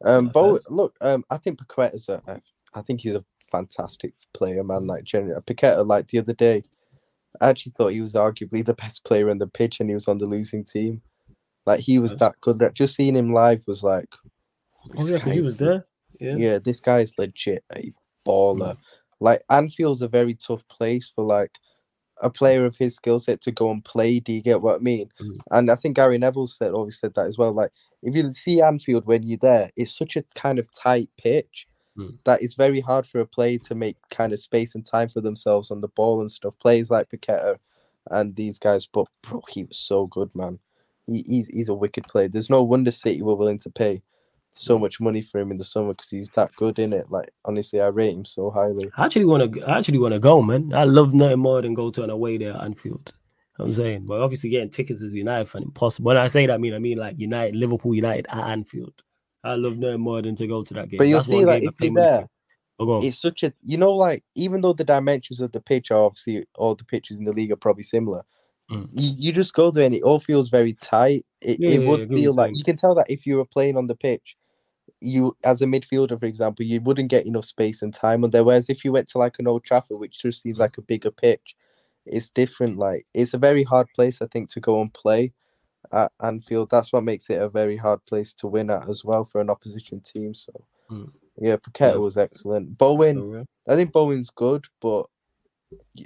[0.05, 0.71] Um, Bowen, first.
[0.71, 2.41] look, um, I think Paqueta's a, a,
[2.75, 4.87] I think he's a fantastic player, man.
[4.87, 6.65] Like generally, Paqueta, like the other day,
[7.41, 10.09] I actually thought he was arguably the best player on the pitch, and he was
[10.09, 11.03] on the losing team.
[11.67, 12.63] Like he was that good.
[12.75, 14.09] Just seeing him live was like,
[14.97, 15.87] Oh this yeah, he was there.
[16.19, 16.37] Yeah.
[16.37, 17.93] Yeah, this guy's legit a
[18.27, 18.77] baller.
[19.21, 21.53] Like Anfield's a very tough place for like
[22.23, 24.21] a player of his skill set to go and play.
[24.21, 25.09] Do you get what I mean?
[25.21, 25.39] Mhm.
[25.51, 27.53] And I think Gary Neville said always said that as well.
[27.53, 27.71] Like
[28.03, 31.67] if you see Anfield when you're there, it's such a kind of tight pitch
[31.99, 32.19] Mm.
[32.25, 35.21] that it's very hard for a player to make kind of space and time for
[35.21, 36.57] themselves on the ball and stuff.
[36.61, 37.59] Players like Paqueta
[38.13, 40.61] and these guys, but bro, he was so good, man.
[41.09, 42.29] He, he's he's a wicked player.
[42.29, 44.03] There's no wonder City were willing to pay
[44.53, 47.11] so much money for him in the summer because he's that good in it.
[47.11, 48.91] Like honestly, I rate him so highly.
[48.97, 49.63] I actually want to.
[49.63, 50.73] I actually want to go, man.
[50.75, 53.13] I love nothing more than go to an away there at Anfield.
[53.59, 56.07] I'm saying, but obviously getting tickets as United fan impossible.
[56.07, 58.95] When I say that, I mean I mean like United, Liverpool, United at Anfield.
[59.45, 60.99] I love nothing more than to go to that game.
[60.99, 62.29] But you'll That's see, like if you're there,
[62.83, 66.03] Oh, it's such a you know like even though the dimensions of the pitch are
[66.03, 68.23] obviously all the pitches in the league are probably similar
[68.71, 68.89] Mm.
[68.93, 71.99] you, you just go there and it all feels very tight it, Yeah, it would
[71.99, 73.89] yeah, I get what feel like you can tell that if you were playing on
[73.89, 74.37] the pitch
[75.01, 78.45] you as a midfielder for example you wouldn't get enough space and time on there
[78.45, 81.11] whereas if you went to like an old trafford which just seems like a bigger
[81.11, 81.57] pitch
[82.07, 85.33] it's different like it's a very hard place i think to go and play
[85.93, 89.25] at anfield that's what makes it a very hard place to win at as well
[89.25, 90.53] for an opposition team so
[90.91, 91.13] Mm.
[91.39, 91.97] yeah Paqueta Yeah.
[91.99, 95.07] was excellent bowen So, uh, I think Bowen's good, but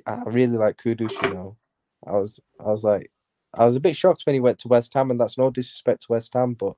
[0.07, 1.12] I really like Kudus.
[1.22, 1.57] You know,
[2.07, 3.11] I was I was like
[3.55, 6.03] I was a bit shocked when he went to West Ham, and that's no disrespect
[6.03, 6.74] to West Ham, but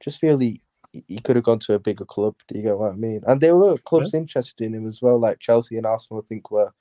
[0.00, 0.60] just feel he
[0.92, 2.34] he could have gone to a bigger club.
[2.46, 3.22] Do you get what I mean?
[3.26, 6.22] And there were clubs interested in him as well, like Chelsea and Arsenal.
[6.22, 6.72] I think were,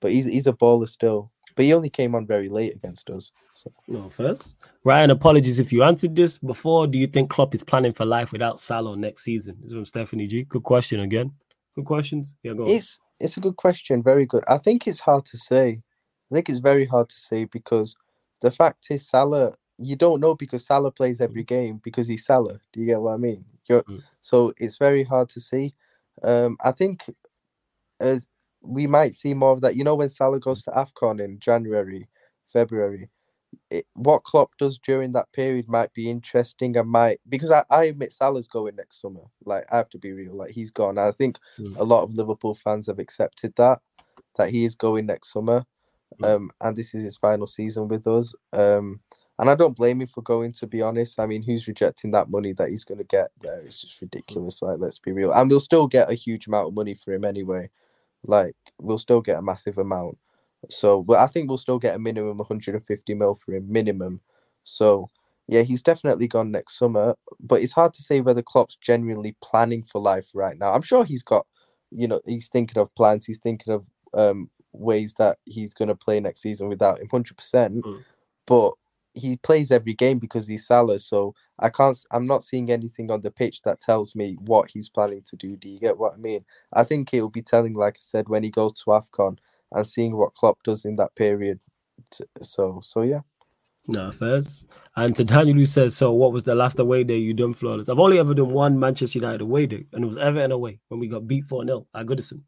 [0.00, 1.30] but he's he's a baller still.
[1.54, 3.30] But he only came on very late against us.
[3.54, 4.56] So no first.
[4.84, 6.86] Ryan, apologies if you answered this before.
[6.86, 9.56] Do you think Klopp is planning for life without Salah next season?
[9.60, 10.44] This is from Stephanie G.
[10.44, 11.32] Good question again.
[11.74, 12.34] Good questions.
[12.42, 12.70] Yeah, go on.
[12.70, 14.42] It's it's a good question, very good.
[14.48, 15.82] I think it's hard to say.
[16.30, 17.94] I think it's very hard to say because
[18.40, 21.48] the fact is Salah, you don't know because Salah plays every mm.
[21.48, 22.58] game because he's Salah.
[22.72, 23.44] Do you get what I mean?
[23.68, 24.02] You're, Mm.
[24.20, 25.74] So it's very hard to see.
[26.22, 27.04] Um, I think
[28.00, 28.28] as
[28.60, 29.76] we might see more of that.
[29.76, 32.08] You know, when Salah goes to AFCON in January,
[32.52, 33.08] February,
[33.70, 36.76] it, what Klopp does during that period might be interesting.
[36.76, 39.22] and might because I, I admit Salah's going next summer.
[39.44, 40.98] Like I have to be real, like he's gone.
[40.98, 41.76] I think Mm.
[41.76, 43.80] a lot of Liverpool fans have accepted that
[44.36, 45.66] that he is going next summer,
[46.20, 46.26] Mm.
[46.36, 48.34] um, and this is his final season with us.
[48.52, 49.00] Um,
[49.38, 50.52] and I don't blame him for going.
[50.52, 53.60] To be honest, I mean, who's rejecting that money that he's going to get there?
[53.60, 54.62] It's just ridiculous.
[54.62, 57.24] Like, let's be real, and we'll still get a huge amount of money for him
[57.24, 57.70] anyway.
[58.24, 60.18] Like, we'll still get a massive amount.
[60.70, 64.20] So, but I think we'll still get a minimum 150 mil for him, minimum.
[64.64, 65.10] So,
[65.48, 67.16] yeah, he's definitely gone next summer.
[67.40, 70.72] But it's hard to say whether Klopp's genuinely planning for life right now.
[70.72, 71.46] I'm sure he's got,
[71.90, 73.26] you know, he's thinking of plans.
[73.26, 77.34] He's thinking of um ways that he's going to play next season without him, 100%.
[77.80, 78.04] Mm.
[78.46, 78.72] But
[79.14, 80.98] he plays every game because he's Salah.
[80.98, 81.98] So I can't.
[82.10, 85.56] I'm not seeing anything on the pitch that tells me what he's planning to do.
[85.56, 86.44] Do you get what I mean?
[86.72, 89.38] I think it will be telling, like I said, when he goes to Afcon
[89.70, 91.60] and seeing what Klopp does in that period.
[92.42, 93.20] So, so yeah.
[93.88, 94.66] No, first.
[94.94, 97.88] And to Daniel who says, So what was the last away day you done flawless?
[97.88, 101.00] I've only ever done one Manchester United away day, and it was Everton away when
[101.00, 102.42] we got beat 4 0 at Goodison.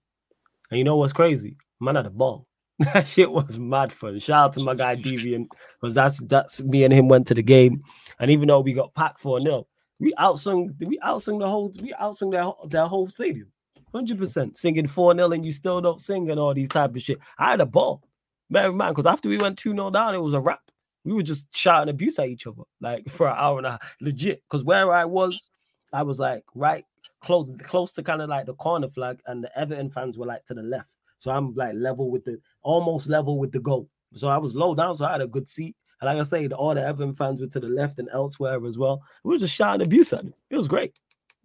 [0.71, 1.57] And you know what's crazy?
[1.81, 2.47] Man had a ball.
[2.93, 4.19] that shit was mad fun.
[4.19, 5.47] Shout out to my guy Deviant,
[5.81, 7.83] because that's that's me and him went to the game.
[8.19, 9.67] And even though we got packed 4 0,
[10.01, 13.49] we outsung we outsung the whole we outsung their, their whole stadium.
[13.95, 17.19] 100% singing 4 0 and you still don't sing and all these type of shit.
[17.39, 18.03] I had a ball.
[18.51, 20.61] Man, man, because after we went 2 0 down, it was a wrap
[21.05, 23.97] we were just shouting abuse at each other like for an hour and a half,
[24.01, 24.43] legit.
[24.49, 25.51] Because where I was,
[25.93, 26.85] I was like right
[27.21, 30.45] close, close to kind of like the corner flag, and the Everton fans were like
[30.47, 31.01] to the left.
[31.25, 33.89] So I'm like level with the almost level with the goal.
[34.13, 35.75] So I was low down, so I had a good seat.
[36.03, 38.77] And like I say, all the Everton fans were to the left and elsewhere as
[38.77, 39.03] well.
[39.25, 40.35] We were just shouting abuse at them.
[40.51, 40.93] It was great.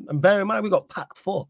[0.10, 1.48] And bear in mind, we got packed four.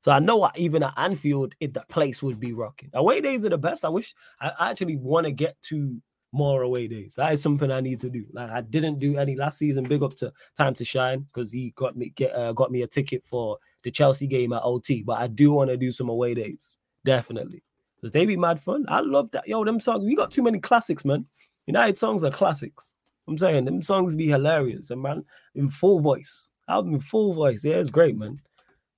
[0.00, 2.90] So I know even at Anfield, if the place would be rocking.
[2.94, 3.84] Away days are the best.
[3.84, 6.02] I wish I actually want to get to
[6.32, 7.14] more away days.
[7.14, 8.24] That is something I need to do.
[8.32, 9.84] Like I didn't do any last season.
[9.84, 12.88] Big up to Time to Shine because he got me get uh, got me a
[12.88, 16.34] ticket for the Chelsea game at OT, but I do want to do some away
[16.34, 17.62] days, definitely.
[18.00, 18.84] Because they be mad fun.
[18.88, 19.48] I love that.
[19.48, 21.26] Yo, them songs, we got too many classics, man.
[21.66, 22.94] United songs are classics.
[23.26, 25.24] I'm saying them songs be hilarious, and man,
[25.54, 26.50] in full voice.
[26.68, 27.64] Album in full voice.
[27.64, 28.40] Yeah, it's great, man.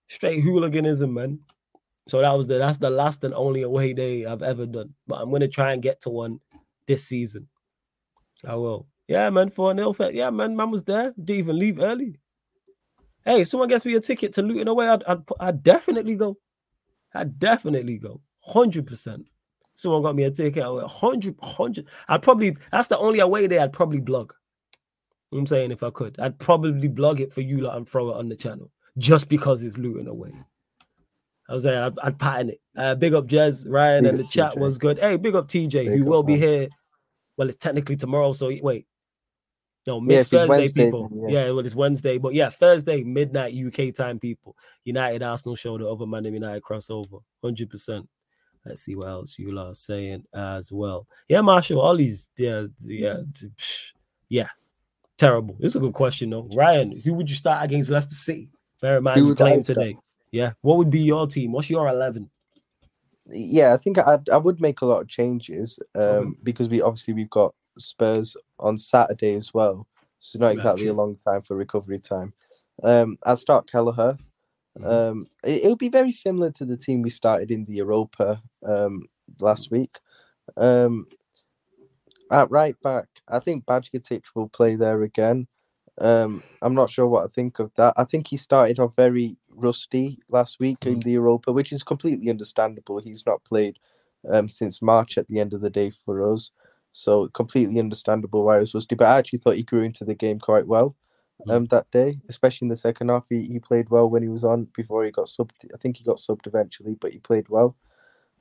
[0.08, 1.40] Straight hooliganism, man.
[2.08, 4.94] So that was the that's the last and only away day I've ever done.
[5.06, 6.40] But I'm gonna try and get to one
[6.86, 7.48] this season.
[8.46, 8.86] I will.
[9.08, 11.12] Yeah, man, for an ill Yeah, man, man was there.
[11.12, 12.20] Didn't even leave early.
[13.24, 16.38] Hey, if someone gets me a ticket to Luton away, I'd, I'd, I'd definitely go.
[17.12, 18.20] I'd definitely go.
[18.48, 19.24] 100%.
[19.76, 20.82] Someone got me a ticket away.
[20.82, 21.88] 100, 100.
[22.08, 24.32] I'd probably, that's the only way day I'd probably blog.
[25.30, 27.88] You know I'm saying if I could, I'd probably blog it for you lot and
[27.88, 30.32] throw it on the channel just because it's Luton away.
[31.48, 32.60] I was saying I'd, I'd pattern it.
[32.76, 34.58] Uh, big up Jez, Ryan, big and the chat TJ.
[34.58, 34.98] was good.
[34.98, 36.68] Hey, big up TJ, big who will be here.
[37.36, 38.86] Well, it's technically tomorrow, so wait.
[39.86, 41.10] No, mid yeah, Thursday, people.
[41.12, 41.46] Yeah.
[41.46, 44.54] yeah, well, it's Wednesday, but yeah, Thursday, midnight UK time, people.
[44.84, 48.08] United Arsenal show the other Man in United crossover, hundred percent.
[48.64, 51.06] Let's see what else you are saying as well.
[51.28, 53.20] Yeah, Marshall, all these, yeah, yeah,
[54.28, 54.48] yeah,
[55.16, 55.56] terrible.
[55.60, 56.48] It's a good question though.
[56.54, 58.50] Ryan, who would you start against Leicester City?
[58.80, 59.96] Bear in mind you playing today.
[60.30, 60.52] Yeah.
[60.60, 61.52] What would be your team?
[61.52, 62.30] What's your 11?
[63.26, 66.30] Yeah, I think I I would make a lot of changes um, okay.
[66.42, 69.86] because we obviously we've got Spurs on Saturday as well,
[70.18, 72.32] so not exactly a long time for recovery time.
[72.82, 74.18] Um, I'd start Kelleher.
[74.78, 74.88] Mm-hmm.
[74.88, 79.08] Um, it, will be very similar to the team we started in the Europa um,
[79.40, 79.98] last week.
[80.56, 81.06] Um,
[82.30, 85.48] at right back, I think Bajcetic will play there again.
[86.00, 87.94] Um, I'm not sure what I think of that.
[87.96, 90.92] I think he started off very rusty last week mm.
[90.92, 93.00] in the Europa, which is completely understandable.
[93.00, 93.78] He's not played
[94.28, 96.52] um, since March at the end of the day for us.
[96.92, 98.94] So completely understandable why he was rusty.
[98.94, 100.96] But I actually thought he grew into the game quite well.
[101.48, 103.26] Um, that day, especially in the second half.
[103.28, 105.66] He, he played well when he was on before he got subbed.
[105.72, 107.76] I think he got subbed eventually, but he played well.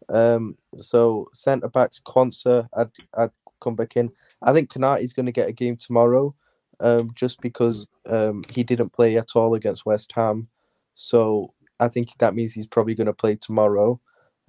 [0.09, 3.31] Um, so centre backs, Quansah, I'd, I'd
[3.61, 4.11] come back in.
[4.41, 6.33] I think is going to get a game tomorrow
[6.79, 10.47] um, just because um, he didn't play at all against West Ham.
[10.95, 13.99] So I think that means he's probably going to play tomorrow.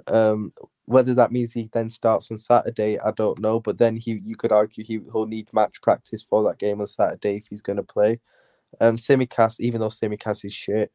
[0.06, 0.52] Um,
[0.86, 3.60] whether that means he then starts on Saturday, I don't know.
[3.60, 6.86] But then he, you could argue he will need match practice for that game on
[6.86, 8.20] Saturday if he's going to play.
[8.80, 10.92] Um, Tsimikas, even though Tsimikas is shit,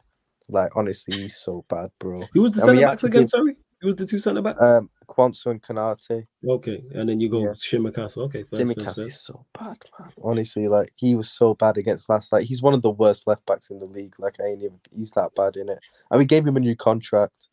[0.49, 2.23] like honestly, he's so bad, bro.
[2.33, 3.27] Who was the centre backs again?
[3.27, 3.55] Sorry.
[3.81, 4.59] Who was the two centre backs?
[4.61, 6.25] Um, Quansah and Konate.
[6.47, 7.49] Okay, and then you go yeah.
[7.49, 8.17] Tsimikas.
[8.17, 10.11] Okay, so Tsimikas is so bad, man.
[10.23, 12.31] Honestly, like he was so bad against last.
[12.31, 14.15] Like he's one of the worst left backs in the league.
[14.19, 14.79] Like I ain't even.
[14.91, 15.79] He's that bad in it.
[16.11, 17.49] And we gave him a new contract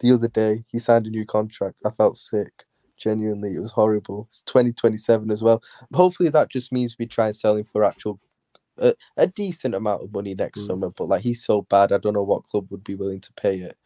[0.00, 0.64] the other day.
[0.68, 1.80] He signed a new contract.
[1.84, 2.64] I felt sick.
[2.96, 4.28] Genuinely, it was horrible.
[4.30, 5.62] It's 2027 as well.
[5.92, 8.20] Hopefully, that just means we try and sell him for actual
[8.78, 10.66] a, a decent amount of money next mm.
[10.66, 10.90] summer.
[10.90, 13.60] But like he's so bad, I don't know what club would be willing to pay
[13.60, 13.76] it.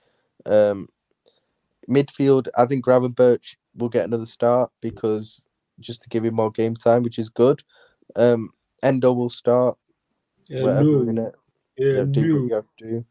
[0.46, 0.88] Um,
[1.88, 5.42] midfield, I think Gravenberch will get another start because
[5.80, 7.62] just to give him more game time, which is good.
[8.16, 8.50] Um,
[8.82, 9.76] Endo will start.
[10.48, 11.32] Yeah, whatever no.
[11.76, 12.34] Yeah, do no.
[12.34, 13.04] what you have to do.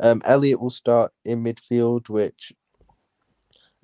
[0.00, 2.52] Um, Elliott will start in midfield, which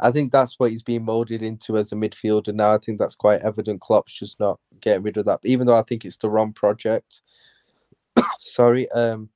[0.01, 2.74] I think that's what he's being molded into as a midfielder now.
[2.74, 3.80] I think that's quite evident.
[3.80, 7.22] Klopp's just not getting rid of that, even though I think it's the wrong project.
[8.40, 8.90] Sorry.
[8.90, 9.30] Um,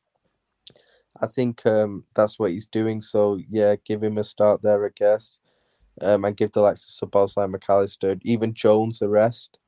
[1.20, 3.00] I think um, that's what he's doing.
[3.00, 5.40] So yeah, give him a start there, I guess,
[6.00, 9.58] um, and give the likes of Szoboszlai, Mac Allister, even Jones a rest,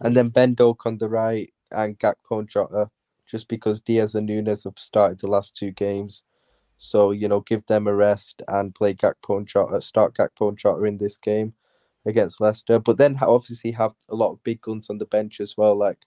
[0.00, 2.90] and then Ben Doak on the right and Gakpo and Jota,
[3.26, 6.24] just because Diaz and Nunez have started the last two games.
[6.82, 10.56] So you know, give them a rest and play Gakpo and Jota, start Gakpo and
[10.56, 11.52] Jota in this game
[12.06, 12.78] against Leicester.
[12.78, 15.98] But then obviously have a lot of big guns on the bench as well, like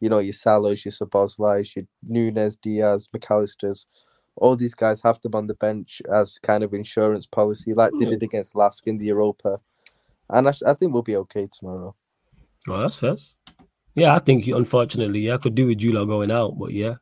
[0.00, 3.84] you know, your Salahs, your Szoboszlais, your Nunez, Diaz, Mac Allisters,
[4.36, 8.06] all these guys have them on the bench as kind of insurance policy, like they
[8.06, 8.24] did hmm.
[8.24, 9.60] against Lask in the Europa.
[10.30, 11.94] And I, I think we'll be okay tomorrow.
[12.66, 13.36] Well, that's first.
[13.94, 16.94] Yeah, I think unfortunately, yeah, I could do with Jula going out, but yeah.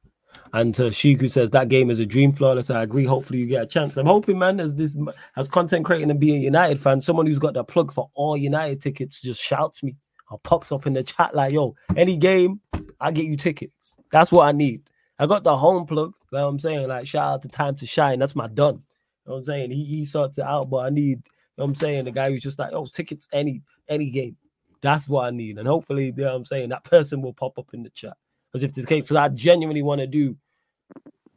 [0.53, 2.71] And uh, Shiku says that game is a dream flawless.
[2.71, 3.05] I agree.
[3.05, 3.97] Hopefully, you get a chance.
[3.97, 4.97] I'm hoping, man, as this
[5.37, 8.37] as content creating and being a United fan, someone who's got the plug for all
[8.37, 9.97] United tickets just shouts me
[10.31, 12.61] or pops up in the chat like, yo, any game,
[13.01, 13.99] I get you tickets.
[14.11, 14.91] That's what I need.
[15.19, 16.13] I got the home plug.
[16.33, 16.89] You know what I'm saying?
[16.89, 18.19] Like, shout out to Time to Shine.
[18.19, 18.75] That's my done.
[18.75, 18.81] You
[19.27, 19.71] know what I'm saying?
[19.71, 22.05] He, he sorts it out, but I need, you know what I'm saying?
[22.07, 24.37] The guy who's just like, oh, tickets any any game.
[24.81, 25.59] That's what I need.
[25.59, 26.71] And hopefully, you know what I'm saying?
[26.71, 28.17] That person will pop up in the chat.
[28.53, 30.37] Because if the case, because I genuinely want to do,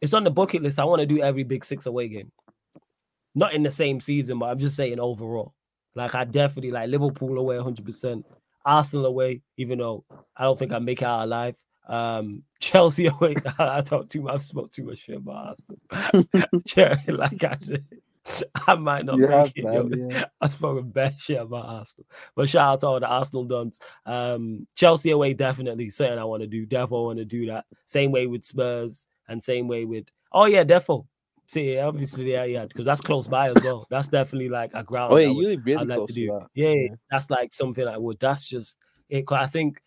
[0.02, 0.80] it's on the bucket list.
[0.80, 2.32] I want to do every big six away game.
[3.34, 5.54] Not in the same season, but I'm just saying overall.
[5.96, 8.24] Like, I definitely like Liverpool away 100%.
[8.66, 10.04] Arsenal away, even though
[10.36, 11.56] I don't think I make it out alive.
[11.88, 13.36] Um, Chelsea away.
[13.60, 14.34] I talk too much.
[14.34, 15.56] I've spoke too much shit about
[15.92, 17.08] Arsenal.
[17.18, 17.86] like I should.
[18.68, 19.64] I might not You make it.
[19.64, 20.26] man, yeah.
[20.42, 22.08] I spoke bad shit about Arsenal.
[22.36, 23.80] But shout out to all the Arsenal dons.
[24.06, 26.66] Um, Chelsea away, definitely something I want to do.
[26.66, 27.66] Defo want to do that.
[27.86, 31.06] Same way with Spurs and same way with oh yeah, Defo.
[31.48, 33.86] See, obviously, yeah, yeah, because that's close by as well.
[33.92, 35.14] That's definitely like a ground.
[35.14, 36.28] Oh yeah, you live really I'd like close to to, do.
[36.40, 36.48] that.
[36.56, 36.88] Yeah, Yeah.
[37.12, 38.20] that's like something I would.
[38.20, 38.78] That's just
[39.10, 39.32] it.
[39.32, 39.80] I think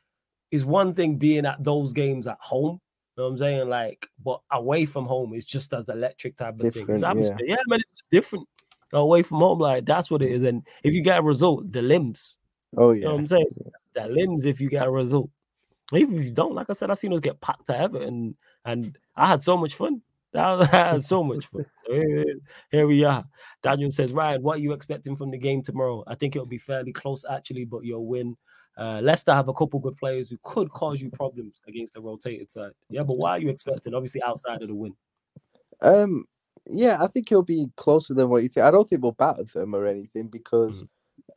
[0.53, 2.80] is one thing being at those games at home.
[3.18, 3.68] Know what I'm saying?
[3.68, 6.86] Like, but away from home is just as electric type of thing.
[6.88, 7.56] It's Different, yeah.
[7.56, 8.48] Yeah, man, it's different.
[8.92, 10.44] Away from home, like that's what it is.
[10.44, 12.36] And if you get a result, the limbs.
[12.76, 13.18] Oh You know what yeah.
[13.18, 13.72] I'm saying?
[13.94, 15.30] The limbs if you get a result.
[15.92, 18.96] Even if you don't, like I said, I seen us get packed to Everton, and
[19.16, 20.02] I had so much fun.
[20.34, 21.66] I had so much fun.
[21.86, 22.24] So here,
[22.70, 23.24] here we are.
[23.62, 26.04] Daniel says, Ryan, what are you expecting from the game tomorrow?
[26.06, 28.36] I think it'll be fairly close, actually, but you'll win.
[28.78, 32.48] Uh, Leicester have a couple good players who could cause you problems against the rotated
[32.48, 32.70] side.
[32.88, 33.92] Yeah, but why are you expecting?
[33.92, 34.94] Obviously, outside of the win.
[35.82, 36.24] Um,
[36.64, 38.64] yeah, I think it'll be closer than what you think.
[38.64, 40.84] I don't think we'll batter them or anything because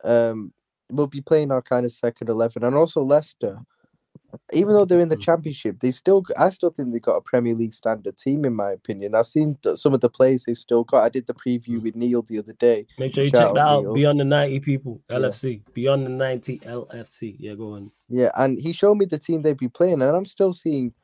[0.04, 0.52] um
[0.90, 3.58] we'll be playing our kind of second eleven, and also Leicester.
[4.52, 5.20] Even though they're in the Mhm.
[5.22, 6.22] championship, they still.
[6.38, 9.14] I still think they've got a Premier League standard team, in my opinion.
[9.14, 11.04] I've seen some of the players they've still got.
[11.04, 11.82] I did the preview Mm.
[11.82, 12.86] with Neil the other day.
[12.98, 13.82] Make sure you Shout check that out.
[13.82, 13.94] Neil.
[13.94, 15.16] Beyond the 90 people, Yeah.
[15.16, 15.62] LFC.
[15.74, 17.36] Beyond the 90 LFC.
[17.38, 17.90] Yeah, go on.
[18.08, 20.94] Yeah, and he showed me the team they'd be playing, and I'm still seeing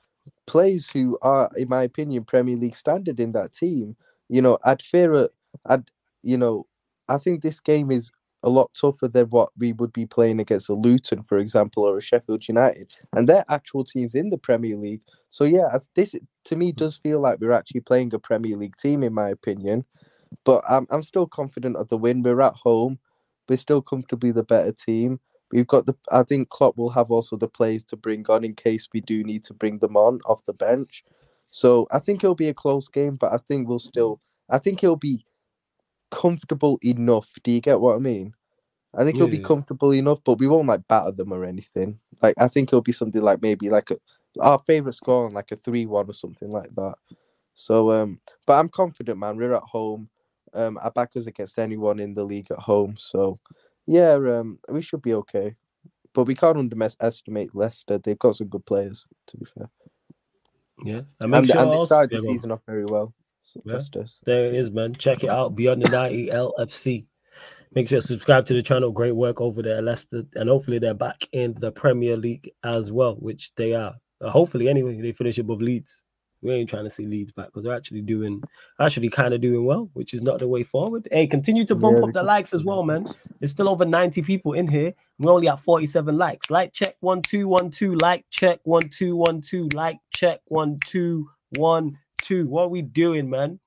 [0.46, 3.96] players who are, in my opinion, Premier League standard in that team.
[4.28, 5.30] You know, I'd fear it.
[5.66, 5.90] I'd,
[6.22, 6.66] you know,
[7.08, 8.10] I think this game is
[8.42, 11.98] a lot tougher than what we would be playing against a Luton, for example, or
[11.98, 15.02] a Sheffield United, and they're actual teams in the Premier League.
[15.30, 16.14] So yeah, this
[16.44, 19.84] to me does feel like we're actually playing a Premier League team, in my opinion.
[20.44, 22.22] But I'm I'm still confident of the win.
[22.22, 22.98] We're at home.
[23.48, 25.20] We're still comfortably the better team.
[25.50, 25.94] We've got the.
[26.12, 29.24] I think Klopp will have also the players to bring on in case we do
[29.24, 31.04] need to bring them on off the bench.
[31.50, 34.20] So I think it'll be a close game, but I think we'll still.
[34.50, 35.24] I think it'll be
[36.10, 37.32] comfortable enough.
[37.42, 38.34] Do you get what I mean?
[38.94, 42.00] I think it'll be comfortable enough, but we won't like batter them or anything.
[42.22, 43.96] Like I think it'll be something like maybe like a
[44.40, 46.94] our favorite score on like a three-one or something like that.
[47.54, 49.36] So um, but I'm confident, man.
[49.36, 50.08] We're at home.
[50.54, 52.94] Um, I back us against anyone in the league at home.
[52.98, 53.38] So
[53.86, 55.56] yeah, um, we should be okay.
[56.14, 57.98] But we can't underestimate Leicester.
[57.98, 59.68] They've got some good players, to be fair.
[60.84, 61.02] Yeah.
[61.20, 62.34] And And, sure and they started the Yeah, go on.
[62.36, 63.14] season off very well.
[63.48, 63.78] So Yeah.
[64.26, 64.94] There it is, man.
[64.94, 65.56] Check it out.
[65.56, 67.06] Beyond the 90 LFC.
[67.74, 68.92] Make sure to subscribe to the channel.
[68.92, 70.24] Great work over there, Leicester.
[70.34, 73.96] And hopefully they're back in the Premier League as well, which they are.
[74.20, 76.02] Uh, hopefully, anyway, they finish above Leeds.
[76.42, 78.42] We ain't trying to see Leeds back because they're actually doing,
[78.78, 81.08] actually kind of doing well, which is not the way forward.
[81.10, 83.12] Hey, continue to bump Yeah, up the likes as well, man.
[83.40, 84.92] There's still over 90 people in here.
[85.18, 86.50] We're only at 47 likes.
[86.50, 87.94] Like check one, two, one, two.
[87.96, 89.68] Like check one, two, one, two.
[89.72, 92.46] Like check one, two, one, two.
[92.46, 93.58] What are we doing, man?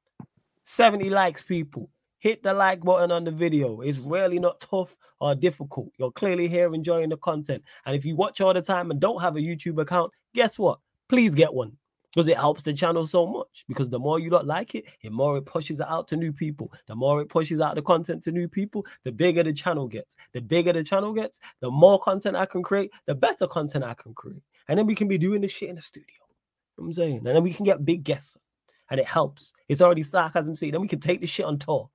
[0.64, 1.90] 70 likes, people.
[2.20, 3.82] Hit the like button on the video.
[3.82, 5.90] It's really not tough or difficult.
[5.98, 7.64] You're clearly here enjoying the content.
[7.86, 10.80] And if you watch all the time and don't have a YouTube account, guess what?
[11.10, 11.78] Please get one
[12.14, 13.66] because it helps the channel so much.
[13.68, 16.32] Because the more you don't like it, the more it pushes it out to new
[16.32, 16.72] people.
[16.86, 20.16] The more it pushes out the content to new people, the bigger the channel gets.
[20.34, 23.96] The bigger the channel gets, the more content I can create, the better content I
[23.96, 24.44] can create.
[24.68, 26.08] And then we can be doing this shit in the studio.
[26.78, 27.18] You know I'm saying?
[27.18, 28.38] And then we can get big guests
[28.92, 29.54] and it helps.
[29.68, 30.72] It's already sarcasm city.
[30.72, 31.90] Then we can take this shit on tour.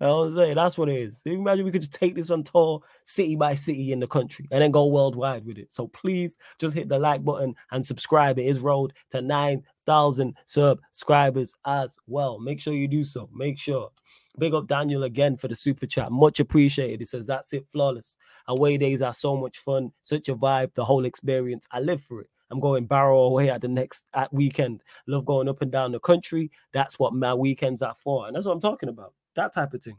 [0.00, 0.54] You know what I'm saying?
[0.56, 1.22] That's what it is.
[1.24, 4.60] Imagine we could just take this on tour city by city in the country and
[4.60, 5.72] then go worldwide with it.
[5.72, 8.38] So please just hit the like button and subscribe.
[8.38, 12.38] It is road to 9,000 subscribers as well.
[12.38, 13.30] Make sure you do so.
[13.32, 13.90] Make sure.
[14.38, 16.10] Big up Daniel again for the super chat.
[16.10, 17.00] Much appreciated.
[17.00, 18.16] He says, That's it, flawless.
[18.48, 21.68] Away days are so much fun, such a vibe, the whole experience.
[21.70, 22.30] I live for it.
[22.52, 24.82] I'm going Barrow away at the next at weekend.
[25.06, 26.50] Love going up and down the country.
[26.72, 28.26] That's what my weekends are for.
[28.26, 29.14] And that's what I'm talking about.
[29.34, 29.98] That type of thing.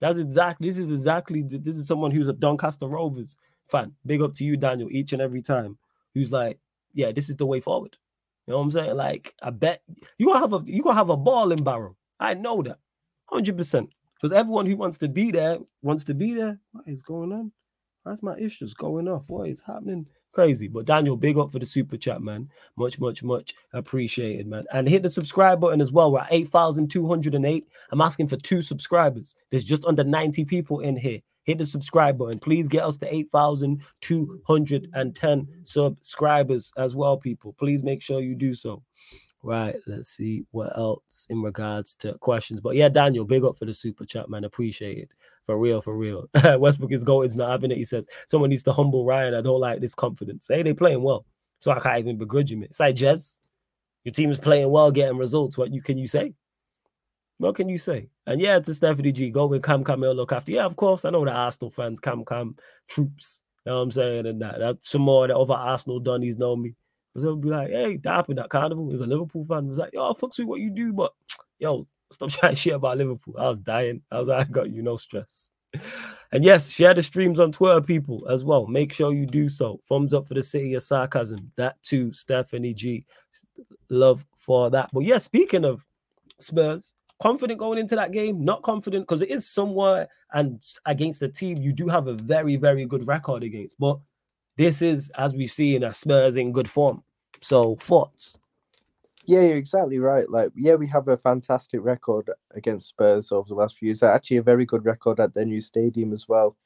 [0.00, 3.36] That's exactly this is exactly this is someone who's a Doncaster Rovers
[3.68, 3.94] fan.
[4.06, 5.78] Big up to you, Daniel, each and every time.
[6.14, 6.58] Who's like,
[6.92, 7.96] yeah, this is the way forward.
[8.46, 8.96] You know what I'm saying?
[8.96, 9.82] Like, I bet
[10.18, 11.96] you gonna have a you gonna have a ball in Barrow.
[12.18, 12.78] I know that.
[13.26, 13.90] Hundred percent.
[14.14, 16.58] Because everyone who wants to be there wants to be there.
[16.72, 17.52] What is going on?
[18.02, 19.28] Why's my issues going off?
[19.28, 20.06] What is happening?
[20.32, 20.68] Crazy.
[20.68, 22.50] But Daniel, big up for the super chat, man.
[22.76, 24.64] Much, much, much appreciated, man.
[24.72, 26.12] And hit the subscribe button as well.
[26.12, 27.66] We're at 8,208.
[27.90, 29.34] I'm asking for two subscribers.
[29.50, 31.18] There's just under 90 people in here.
[31.44, 32.38] Hit the subscribe button.
[32.38, 37.52] Please get us to 8,210 subscribers as well, people.
[37.58, 38.84] Please make sure you do so.
[39.42, 42.60] Right, let's see what else in regards to questions.
[42.60, 44.44] But yeah, Daniel, big up for the super chat, man.
[44.44, 45.10] Appreciate it.
[45.46, 46.28] For real, for real.
[46.58, 47.78] Westbrook is going, it's not having it.
[47.78, 49.34] He says, someone needs to humble Ryan.
[49.34, 50.46] I don't like this confidence.
[50.48, 51.24] Hey, they playing well.
[51.58, 52.62] So I can't even begrudge him.
[52.62, 53.38] It's like Jez.
[54.04, 55.58] Your team is playing well, getting results.
[55.58, 56.34] What you can you say?
[57.38, 58.08] What can you say?
[58.26, 60.52] And yeah, to Stephanie G, go with Cam Camille look after.
[60.52, 61.04] Yeah, of course.
[61.04, 62.56] I know the Arsenal fans, Cam Cam
[62.88, 63.42] troops.
[63.64, 64.26] You know what I'm saying?
[64.26, 66.74] And that, that some more of the other Arsenal Donnies know me.
[67.12, 68.88] Because they'll be like, hey, that happened at Carnival.
[68.88, 69.68] There's a Liverpool fan.
[69.68, 71.12] was like, yo, fucks with what you do, but
[71.58, 73.34] yo, stop trying shit about Liverpool.
[73.38, 74.02] I was dying.
[74.10, 75.50] I was like, I got you, no stress.
[76.32, 78.64] And yes, share the streams on Twitter, people, as well.
[78.68, 79.80] Make sure you do so.
[79.88, 81.50] Thumbs up for the city of sarcasm.
[81.56, 83.04] That too, Stephanie G.
[83.88, 84.90] Love for that.
[84.92, 85.84] But yeah, speaking of
[86.38, 91.28] Spurs, confident going into that game, not confident because it is somewhere and against the
[91.28, 93.76] team you do have a very, very good record against.
[93.78, 93.98] But
[94.60, 97.02] this is, as we see, in a Spurs in good form.
[97.40, 98.36] So, thoughts?
[99.24, 100.28] Yeah, you're exactly right.
[100.28, 104.02] Like, yeah, we have a fantastic record against Spurs over the last few years.
[104.02, 106.58] Actually, a very good record at their new stadium as well.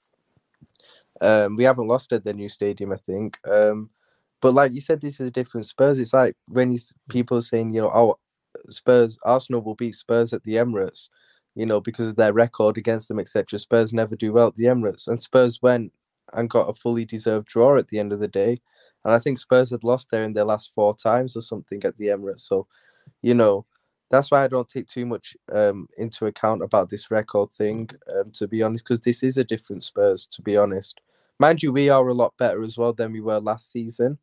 [1.21, 3.39] Um, we haven't lost at their new stadium, I think.
[3.49, 3.91] Um,
[4.43, 6.01] but like you said, this is a different Spurs.
[6.01, 6.77] It's like when
[7.09, 8.19] people saying, you know, oh,
[8.71, 11.11] Spurs, Arsenal will beat Spurs at the Emirates,
[11.55, 13.57] you know, because of their record against them, etc.
[13.61, 15.93] Spurs never do well at the Emirates, and Spurs went
[16.33, 18.61] and got a fully deserved draw at the end of the day.
[19.05, 21.97] And I think Spurs had lost there in their last four times or something at
[21.97, 22.41] the Emirates.
[22.41, 22.67] So,
[23.23, 23.67] you know,
[24.11, 28.31] that's why I don't take too much um, into account about this record thing, um,
[28.33, 31.01] to be honest, because this is a different Spurs, to be honest.
[31.39, 34.19] Mind you, we are a lot better as well than we were last season,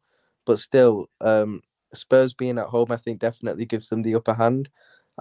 [0.45, 1.61] but still, um,
[1.93, 4.69] Spurs being at home, I think definitely gives them the upper hand.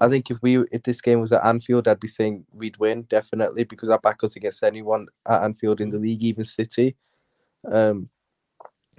[0.00, 3.02] I think if we if this game was at Anfield, I'd be saying we'd win
[3.02, 6.96] definitely because I back us against anyone at Anfield in the league, even City.
[7.70, 8.08] Um,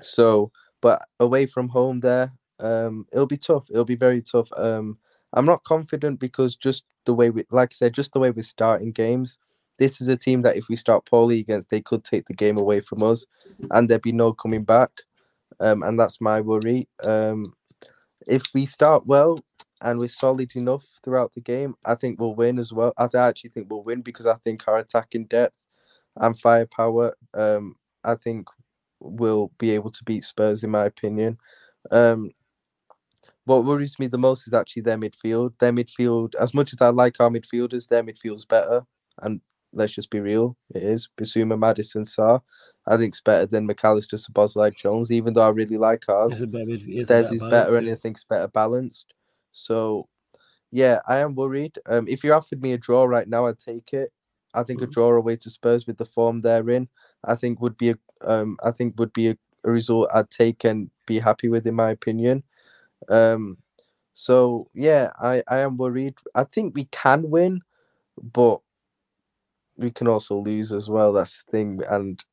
[0.02, 3.68] so, but away from home there, um, it'll be tough.
[3.72, 4.48] It'll be very tough.
[4.56, 5.00] Um,
[5.34, 8.44] I'm not confident because just the way we, like I said, just the way we're
[8.44, 9.40] starting games.
[9.80, 12.60] This is a team that if we start poorly against, they could take the game
[12.60, 13.26] away from us,
[13.72, 14.92] and there'd be no coming back.
[15.60, 16.88] Um, and that's my worry.
[17.04, 17.54] Um,
[18.28, 19.40] if we start well
[19.82, 22.94] and we're solid enough throughout the game, I think we'll win as well.
[22.98, 25.58] I actually think we'll win because I think our attacking depth
[26.16, 28.48] and firepower, um, I think
[29.00, 31.38] will be able to beat Spurs in my opinion.
[31.90, 32.32] Um,
[33.46, 35.58] what worries me the most is actually their midfield.
[35.60, 38.86] Their midfield, as much as I like our midfielders, their midfield's better.
[39.20, 39.42] And
[39.74, 41.10] let's just be real, it is.
[41.20, 42.42] Bissouma, Maddison, Sarr.
[42.88, 46.44] I think it's better than Mac Allister, Szoboszlai, Jones, even though I really like ours.
[47.08, 49.14] Theirs is better and I think it's better balanced.
[49.52, 50.08] So,
[50.72, 51.78] yeah, I am worried.
[51.86, 54.12] Um, if you offered me a draw right now, I'd take it.
[54.54, 54.90] I think mm-hmm.
[54.90, 56.90] a draw away to Spurs with the form they're in,
[57.24, 60.64] I think would be a, um, I think would be a, a result I'd take
[60.64, 62.44] and be happy with, in my opinion.
[63.10, 63.58] Um,
[64.14, 66.16] so yeah, I I am worried.
[66.36, 67.62] I think we can win,
[68.22, 68.60] but
[69.78, 71.14] we can also lose as well.
[71.14, 72.24] That's the thing, and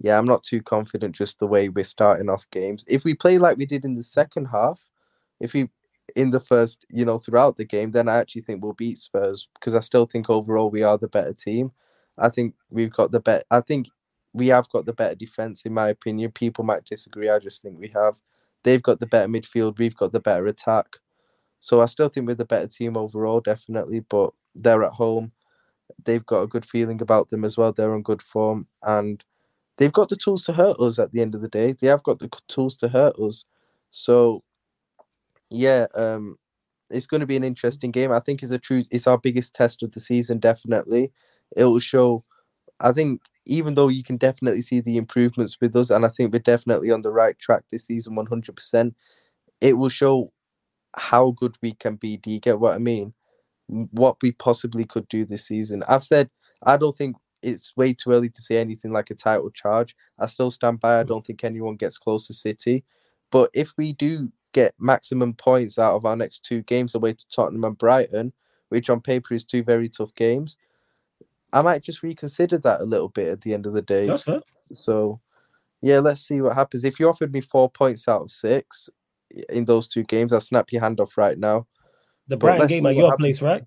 [0.00, 2.84] yeah, I'm not too confident just the way we're starting off games.
[2.88, 4.88] If we play like we did in the second half,
[5.40, 5.70] if we
[6.16, 9.48] in the first, you know, throughout the game, then I actually think we'll beat Spurs
[9.54, 11.72] because I still think overall we are the better team.
[12.16, 13.44] I think we've got the better.
[13.50, 13.88] I think
[14.32, 16.32] we have got the better defense, in my opinion.
[16.32, 17.30] People might disagree.
[17.30, 18.20] I just think we have.
[18.64, 19.78] They've got the better midfield.
[19.78, 20.96] We've got the better attack.
[21.60, 24.00] So I still think we're the better team overall, definitely.
[24.00, 25.32] But they're at home.
[26.04, 27.72] They've got a good feeling about them as well.
[27.72, 29.24] They're on good form, and
[29.78, 31.72] they've got the tools to hurt us at the end of the day.
[31.72, 33.44] They have got the tools to hurt us.
[33.90, 34.44] So,
[35.50, 36.36] yeah, um,
[36.90, 38.12] it's going to be an interesting game.
[38.12, 38.84] I think it's a true.
[38.90, 40.38] It's our biggest test of the season.
[40.38, 41.12] Definitely,
[41.56, 42.24] it will show.
[42.80, 46.32] I think even though you can definitely see the improvements with us, and I think
[46.32, 48.94] we're definitely on the right track this season, one hundred percent.
[49.60, 50.32] It will show
[50.96, 52.16] how good we can be.
[52.16, 53.14] Do you get what I mean?
[53.66, 55.82] What we possibly could do this season.
[55.88, 56.30] I've said
[56.62, 59.94] I don't think it's way too early to say anything like a title charge.
[60.18, 61.00] I still stand by.
[61.00, 61.08] I mm.
[61.08, 62.84] don't think anyone gets close to City,
[63.30, 67.28] but if we do get maximum points out of our next two games away to
[67.28, 68.32] Tottenham and Brighton,
[68.68, 70.56] which on paper is two very tough games,
[71.52, 74.06] I might just reconsider that a little bit at the end of the day.
[74.06, 74.40] That's fair.
[74.72, 75.20] So,
[75.80, 76.84] yeah, let's see what happens.
[76.84, 78.90] If you offered me four points out of six
[79.48, 81.66] in those two games, I'll snap your hand off right now.
[82.26, 83.38] The Brighton game at your happens.
[83.38, 83.64] place, right?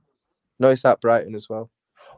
[0.59, 1.71] No, it's at Brighton as well.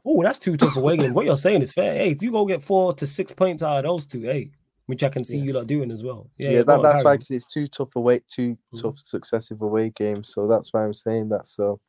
[0.05, 1.13] Oh, that's two tough away games.
[1.13, 1.95] What you're saying is fair.
[1.95, 4.51] Hey, if you go get four to six points out of those two, hey,
[4.93, 5.45] which I can see yeah.
[5.45, 6.29] you lot doing as well.
[6.37, 8.79] Yeah, yeah that, that's why because it's two tough away, 2 mm-hmm.
[8.79, 10.31] tough successive away games.
[10.31, 11.47] So that's why I'm saying that.
[11.47, 11.79] So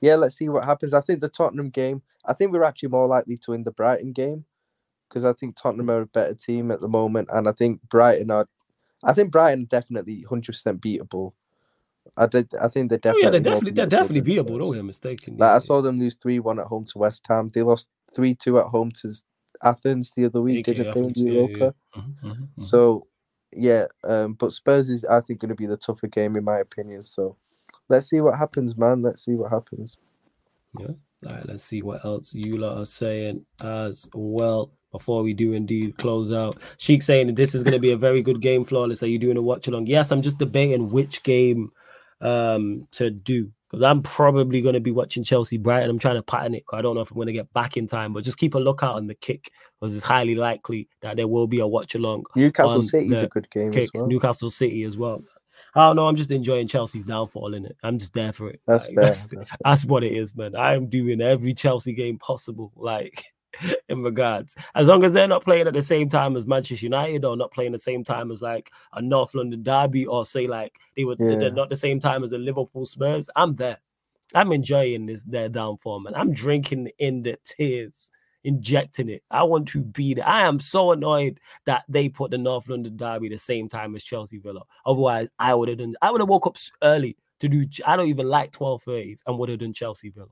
[0.00, 0.94] yeah, let's see what happens.
[0.94, 2.00] I think the Tottenham game.
[2.24, 4.46] I think we're actually more likely to win the Brighton game
[5.08, 8.30] because I think Tottenham are a better team at the moment, and I think Brighton
[8.30, 8.48] are.
[9.04, 11.34] I think Brighton definitely hundred percent beatable.
[12.16, 12.48] I did.
[12.54, 13.22] I think they're definitely.
[13.22, 14.58] Oh, yeah, they're definitely they're definitely beatable.
[14.58, 15.36] Don't get mistaken.
[15.36, 17.50] Like, I saw them lose three one at home to West Ham.
[17.52, 19.12] They lost three two at home to
[19.62, 21.00] Athens the other week, didn't they?
[21.00, 21.58] In Europa.
[21.58, 21.70] Yeah, yeah.
[21.96, 22.62] Mm-hmm, mm-hmm, mm-hmm.
[22.62, 23.06] So,
[23.52, 26.58] yeah, um, but Spurs is I think going to be the tougher game in my
[26.58, 27.02] opinion.
[27.02, 27.36] So
[27.88, 29.02] let's see what happens, man.
[29.02, 29.96] Let's see what happens.
[30.78, 30.92] Yeah.
[31.26, 35.52] All right, let's see what else you lot are saying as well before we do
[35.52, 36.58] indeed close out.
[36.78, 39.02] Sheik saying this is going to be a very good game, flawless.
[39.02, 39.86] Are you doing a watch along?
[39.86, 41.72] Yes, I'm just debating which game
[42.22, 45.90] um to do because I'm probably going to be watching Chelsea Brighton.
[45.90, 46.64] I'm trying to pattern it.
[46.66, 48.54] Because I don't know if I'm going to get back in time, but just keep
[48.54, 51.94] a lookout on the kick because it's highly likely that there will be a watch
[51.94, 52.24] along.
[52.34, 53.84] Newcastle City is a good game kick.
[53.84, 54.06] as well.
[54.08, 55.22] Newcastle City as well.
[55.76, 56.08] I don't know.
[56.08, 57.76] I'm just enjoying Chelsea's downfall in it.
[57.84, 58.60] I'm just there for it.
[58.66, 59.04] That's like, fair.
[59.04, 60.56] That's, that's, that's, what it is, man.
[60.56, 62.72] I am doing every Chelsea game possible.
[62.74, 63.24] Like
[63.88, 67.24] in regards, as long as they're not playing at the same time as Manchester United
[67.24, 70.78] or not playing the same time as like a North London derby or say like
[70.96, 71.36] they were yeah.
[71.36, 73.28] they're not the same time as the Liverpool Spurs.
[73.36, 73.78] I'm there.
[74.34, 76.14] I'm enjoying this their downfall, man.
[76.14, 78.10] I'm drinking in the tears
[78.44, 79.22] injecting it.
[79.30, 80.26] I want to be there.
[80.26, 84.04] I am so annoyed that they put the North London derby the same time as
[84.04, 84.62] Chelsea Villa.
[84.86, 85.94] Otherwise, I would have done.
[86.02, 87.66] I would have woke up early to do.
[87.86, 90.28] I don't even like twelve thirties and would have done Chelsea Villa.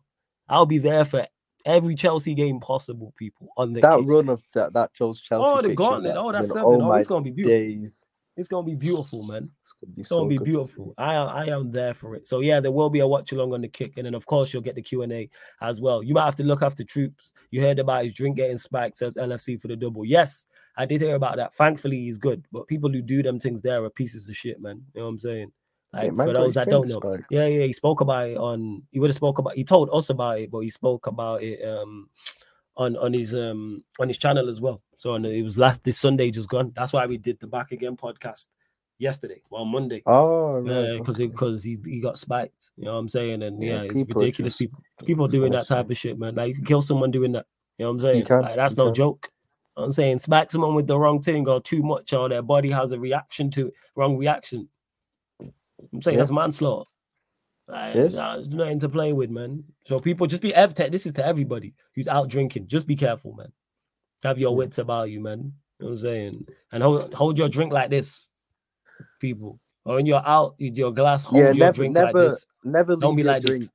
[0.48, 1.26] I'll be there for
[1.68, 3.12] every Chelsea game possible.
[3.16, 4.08] People on the that kick.
[4.08, 5.22] run of that that Chelsea.
[5.32, 6.16] Oh, the gauntlet.
[6.16, 6.64] Oh, that's seven.
[6.64, 7.58] Oh, oh it's gonna be beautiful.
[7.58, 8.04] Days.
[8.36, 9.50] It's gonna be beautiful, man.
[9.60, 10.94] It's gonna be, it's gonna so be beautiful.
[10.96, 12.26] I I am there for it.
[12.26, 14.52] So yeah, there will be a watch along on the kick, and then of course
[14.52, 15.28] you'll get the Q and A
[15.60, 16.02] as well.
[16.02, 17.32] You might have to look after troops.
[17.50, 20.04] You heard about his drink getting spiked, says LFC for the double.
[20.04, 20.46] Yes,
[20.76, 21.54] I did hear about that.
[21.54, 24.82] Thankfully, he's good, but people who do them things there are pieces of shit, man.
[24.94, 25.52] You know what I'm saying?
[25.92, 27.26] Like yeah, for those that don't know, spiked.
[27.30, 28.82] yeah, yeah, he spoke about it on.
[28.90, 29.54] He would have spoke about.
[29.54, 32.10] He told us about it, but he spoke about it um
[32.76, 34.82] on on his um on his channel as well.
[34.98, 36.72] So and it was last this Sunday just gone.
[36.74, 38.48] That's why we did the back again podcast
[38.98, 40.02] yesterday, well Monday.
[40.06, 42.70] Oh, yeah, because because he, he got spiked.
[42.76, 43.42] You know what I'm saying?
[43.42, 44.52] And yeah, yeah it's ridiculous.
[44.52, 46.34] Just, people people doing that type of shit, man.
[46.34, 47.46] Like you can kill someone doing that.
[47.78, 48.26] You know what I'm saying?
[48.42, 48.94] Like, that's no can.
[48.94, 49.28] joke.
[49.76, 52.42] You know I'm saying spike someone with the wrong thing or too much, or their
[52.42, 54.68] body has a reaction to it, wrong reaction.
[55.92, 56.22] I'm saying yeah.
[56.22, 56.88] that's manslaughter.
[57.68, 58.16] Like, yes.
[58.16, 59.64] There's nothing to play with, man.
[59.86, 62.68] So people just be ev- this is to everybody who's out drinking.
[62.68, 63.52] Just be careful, man.
[64.24, 65.52] Have your wits about you, man.
[65.78, 66.46] You know what I'm saying?
[66.72, 68.30] And hold hold your drink like this,
[69.20, 69.60] people.
[69.84, 72.46] Or when you're out, your glass, hold yeah, your never, drink never, like this.
[72.64, 73.60] Never don't be like drink.
[73.60, 73.70] this.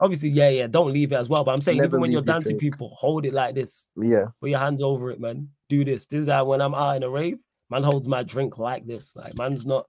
[0.00, 0.66] Obviously, yeah, yeah.
[0.66, 1.44] Don't leave it as well.
[1.44, 2.60] But I'm saying, never even when you're dancing, drink.
[2.60, 3.90] people hold it like this.
[3.96, 4.26] Yeah.
[4.40, 5.50] Put your hands over it, man.
[5.68, 6.06] Do this.
[6.06, 7.38] This is how when I'm out in a rave,
[7.70, 9.14] man holds my drink like this.
[9.14, 9.86] Like man's not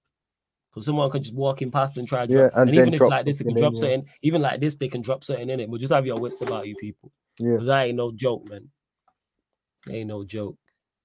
[0.69, 3.01] because someone could just walk in past and try to yeah, and, and even if
[3.01, 4.01] like this, they can drop in, something.
[4.01, 4.11] Yeah.
[4.21, 5.71] Even like this, they can drop something in it.
[5.71, 7.11] But just have your wits about you, people.
[7.39, 7.53] Yeah.
[7.53, 8.69] Because I ain't no joke, man.
[9.89, 10.57] Ain't no joke.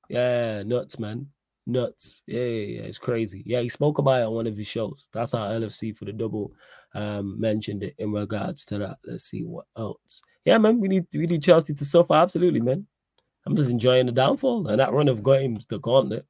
[0.08, 1.28] Yeah, nuts, man.
[1.66, 2.22] Nuts.
[2.26, 3.42] Yeah, yeah, yeah, it's crazy.
[3.46, 5.08] Yeah, he spoke about it on one of his shows.
[5.12, 6.52] That's how LFC for the double
[6.94, 8.98] um mentioned it in regards to that.
[9.06, 10.22] Let's see what else.
[10.44, 12.14] Yeah, man, we need we need Chelsea to suffer.
[12.14, 12.86] Absolutely, man.
[13.46, 16.26] I'm just enjoying the downfall and that run of games, the gauntlet.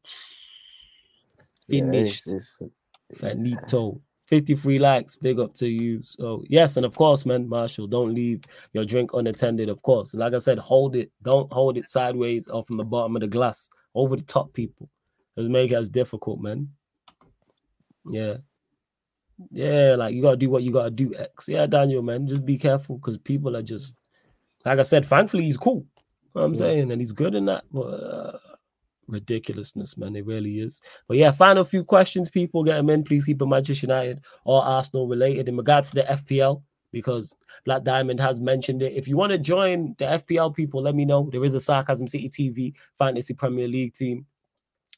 [1.69, 2.27] Finished.
[2.27, 2.73] Yeah, it's, it's,
[3.21, 4.01] that neat toe.
[4.27, 6.03] 53 likes, big up to you.
[6.03, 8.41] So yes, and of course, man, Marshall, don't leave
[8.73, 9.69] your drink unattended.
[9.69, 11.11] Of course, like I said, hold it.
[11.23, 14.55] Don't hold it sideways or from the bottom of the glass over the top.
[14.55, 14.89] People,
[15.37, 16.71] let's make it as difficult, man.
[18.11, 18.39] Yeah,
[19.51, 21.15] yeah, like you gotta do what you gotta do.
[21.15, 23.97] X, yeah, Daniel, man, just be careful because people are just,
[24.65, 25.85] like I said, thankfully he's cool.
[26.35, 26.59] You know I'm yeah.
[26.59, 27.81] saying, and he's good in that, but.
[27.81, 28.39] Uh,
[29.13, 30.17] ridiculousness, man.
[30.17, 30.81] It really is.
[31.07, 33.05] But yeah, final few questions, people get them in.
[33.05, 37.35] Please keep them Manchester United or Arsenal related in regards to the FPL because
[37.65, 38.93] Black Diamond has mentioned it.
[38.93, 41.29] If you want to join the FPL people, let me know.
[41.33, 44.27] There is a Sarcasm City TV Fantasy Premier League team.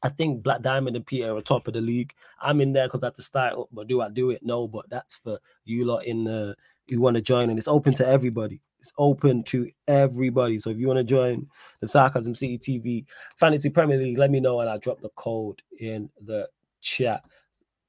[0.03, 2.13] I think Black Diamond and Peter are top of the league.
[2.43, 4.43] I'm in there because that's to start up, but do I do it?
[4.43, 6.57] No, but that's for you lot in the
[6.87, 8.61] you want to join, and it's open to everybody.
[8.81, 10.59] It's open to everybody.
[10.59, 11.47] So if you want to join
[11.81, 13.07] the Sarcasm City TV
[13.39, 16.51] Fantasy Premier League, let me know and I'll drop the code in the
[16.83, 17.25] chat.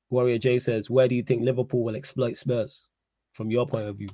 [0.09, 2.89] Warrior J says, Where do you think Liverpool will exploit Spurs
[3.33, 4.07] from your point of view?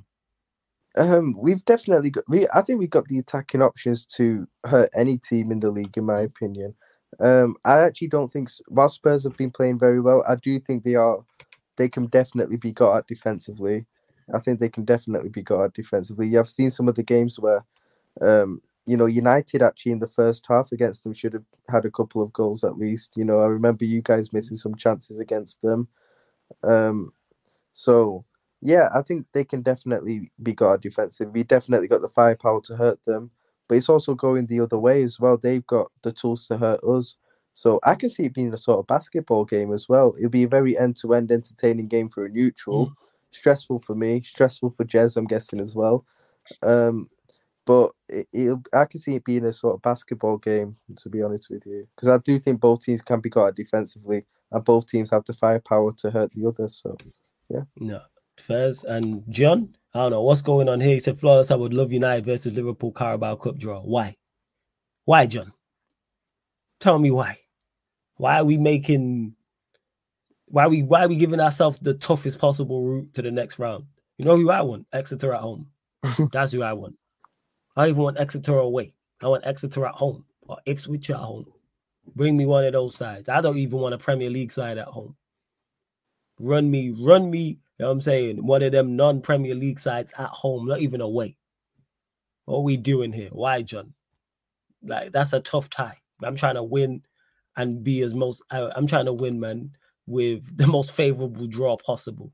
[0.96, 2.24] Um, we've definitely got.
[2.28, 5.96] We, I think we've got the attacking options to hurt any team in the league,
[5.96, 6.74] in my opinion.
[7.20, 10.82] Um, I actually don't think while Spurs have been playing very well, I do think
[10.82, 11.24] they are.
[11.76, 13.86] They can definitely be got at defensively.
[14.32, 16.36] I think they can definitely be got defensively.
[16.36, 17.64] I've seen some of the games where,
[18.20, 21.90] um, you know, United actually in the first half against them should have had a
[21.90, 23.12] couple of goals at least.
[23.16, 25.88] You know, I remember you guys missing some chances against them.
[26.62, 27.12] Um,
[27.74, 28.24] so
[28.60, 31.30] yeah, I think they can definitely be got defensive.
[31.32, 33.30] We definitely got the firepower to hurt them,
[33.68, 35.36] but it's also going the other way as well.
[35.36, 37.16] They've got the tools to hurt us.
[37.54, 40.14] So I can see it being a sort of basketball game as well.
[40.16, 42.86] It'll be a very end-to-end entertaining game for a neutral.
[42.86, 42.92] Mm
[43.32, 46.04] stressful for me, stressful for Jez, I'm guessing as well.
[46.62, 47.08] Um,
[47.64, 51.48] but it, I can see it being a sort of basketball game, to be honest
[51.50, 54.24] with you, because I do think both teams can be got defensively.
[54.50, 56.68] and both teams have the firepower to hurt the other.
[56.68, 56.96] So,
[57.48, 57.62] yeah.
[57.76, 58.02] No,
[58.36, 59.76] Fez and John.
[59.94, 60.94] I don't know what's going on here.
[60.94, 63.80] He said, Flawless, I would love United versus Liverpool Carabao Cup draw.
[63.80, 64.16] Why?
[65.04, 65.52] Why, John?
[66.80, 67.38] Tell me why.
[68.16, 69.34] Why are we making
[70.52, 73.86] why are we why we giving ourselves the toughest possible route to the next round?
[74.18, 74.86] You know who I want?
[74.92, 75.68] Exeter at home.
[76.32, 76.96] That's who I want.
[77.74, 78.92] I don't even want Exeter away.
[79.22, 81.46] I want Exeter at home or Ipswich at home.
[82.14, 83.30] Bring me one of those sides.
[83.30, 85.16] I don't even want a Premier League side at home.
[86.38, 88.44] Run me, run me, you know what I'm saying?
[88.44, 91.38] One of them non-Premier League sides at home, not even away.
[92.44, 93.30] What are we doing here?
[93.32, 93.94] Why, John?
[94.82, 95.98] Like that's a tough tie.
[96.22, 97.02] I'm trying to win
[97.56, 99.70] and be as most I'm trying to win, man,
[100.06, 102.32] with the most favorable draw possible.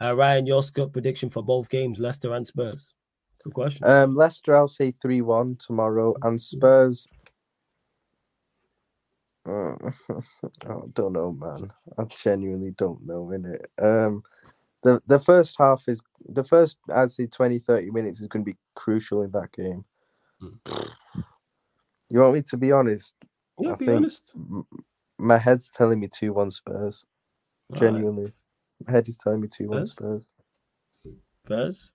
[0.00, 2.92] Uh, Ryan, your score prediction for both games, Leicester and Spurs.
[3.44, 3.88] Good question.
[3.88, 7.06] Um, Leicester, I'll say 3 1 tomorrow, and Spurs.
[9.48, 9.76] Uh,
[10.68, 11.70] I don't know, man.
[11.96, 13.64] I genuinely don't know, innit?
[13.80, 14.22] Um,
[14.82, 18.50] the, the first half is the first, I'd say 20 30 minutes is going to
[18.50, 19.84] be crucial in that game.
[20.42, 20.92] Mm.
[22.10, 23.14] You want me to be honest?
[23.58, 24.34] Yeah, I be think honest.
[25.18, 27.04] My head's telling me 2 1 Spurs.
[27.70, 27.80] All right.
[27.80, 28.32] Genuinely.
[28.86, 30.30] My head is telling me 2 1 Spurs?
[31.44, 31.92] Spurs.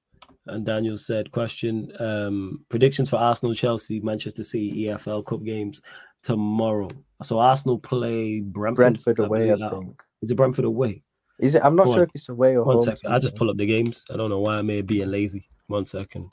[0.48, 5.82] And Daniel said, question um, predictions for Arsenal, Chelsea, Manchester City, EFL Cup games
[6.22, 6.90] tomorrow.
[7.24, 8.76] So Arsenal play Brentford.
[9.04, 10.02] Brentford away, I that- think.
[10.22, 11.04] Is it Brentford away?
[11.40, 11.64] Is it?
[11.66, 12.08] I'm not Go sure on.
[12.08, 12.86] if it's away or One home.
[12.86, 13.12] second.
[13.12, 14.06] I'll just pull up the games.
[14.12, 15.48] I don't know why I may be being lazy.
[15.68, 16.32] One second.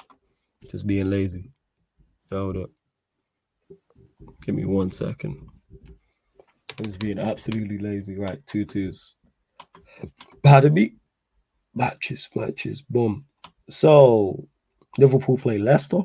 [0.71, 1.51] Just being lazy.
[2.31, 2.71] Hold up.
[4.43, 5.49] Give me one second.
[6.81, 8.17] I'm just being absolutely lazy.
[8.17, 9.15] Right, two twos.
[10.43, 10.95] Pardon me.
[11.75, 12.81] Matches, matches.
[12.81, 13.27] Boom.
[13.69, 14.49] So
[14.97, 16.01] Liverpool play Leicester.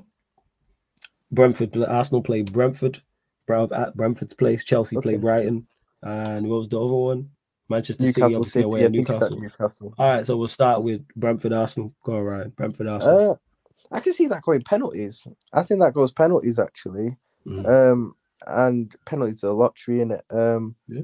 [1.32, 3.02] Brentford, Arsenal play Brentford.
[3.48, 4.66] Brown at Brentford's place.
[4.66, 5.66] Chelsea play Brighton.
[6.04, 7.30] And what was the other one?
[7.70, 8.64] Manchester City, Newcastle obviously City.
[8.74, 9.42] away at think it's at Newcastle.
[9.42, 9.94] Newcastle.
[9.98, 11.94] All right, so we'll start with Brentford Arsenal.
[12.04, 13.32] Go right, Brentford Arsenal.
[13.32, 15.26] Uh, I can see that going penalties.
[15.54, 17.16] I think that goes penalties actually.
[17.48, 17.66] Mhm.
[17.94, 18.16] Um,
[18.48, 20.24] and penalties are a lottery in it.
[20.30, 21.02] Um, Yeah.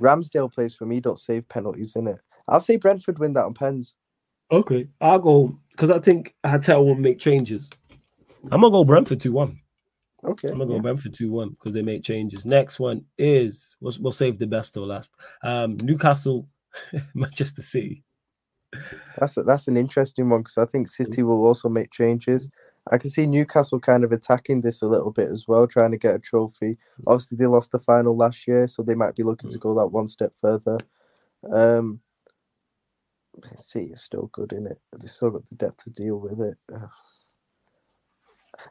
[0.00, 1.00] Ramsdale plays for me.
[1.00, 2.18] Don't save penalties in it.
[2.48, 3.96] I'll say Brentford win that on pens.
[4.52, 7.70] Okay, I'll go because I think Hatel will make changes.
[8.52, 9.60] I'm gonna go Brentford two one.
[10.22, 10.48] Okay.
[10.48, 10.80] I'm gonna go.
[10.80, 12.44] Brentford two one because they make changes.
[12.44, 15.14] Next one is we'll, we'll save the best till last.
[15.42, 16.48] Um, Newcastle,
[17.14, 18.04] Manchester City.
[19.18, 22.50] That's a, that's an interesting one because I think City will also make changes.
[22.90, 25.96] I can see Newcastle kind of attacking this a little bit as well, trying to
[25.96, 26.78] get a trophy.
[27.06, 29.88] Obviously, they lost the final last year, so they might be looking to go that
[29.88, 30.78] one step further.
[31.52, 32.00] Um,
[33.56, 34.80] City is still good in it.
[34.98, 36.56] They've still got the depth to deal with it.
[36.72, 36.88] Ugh.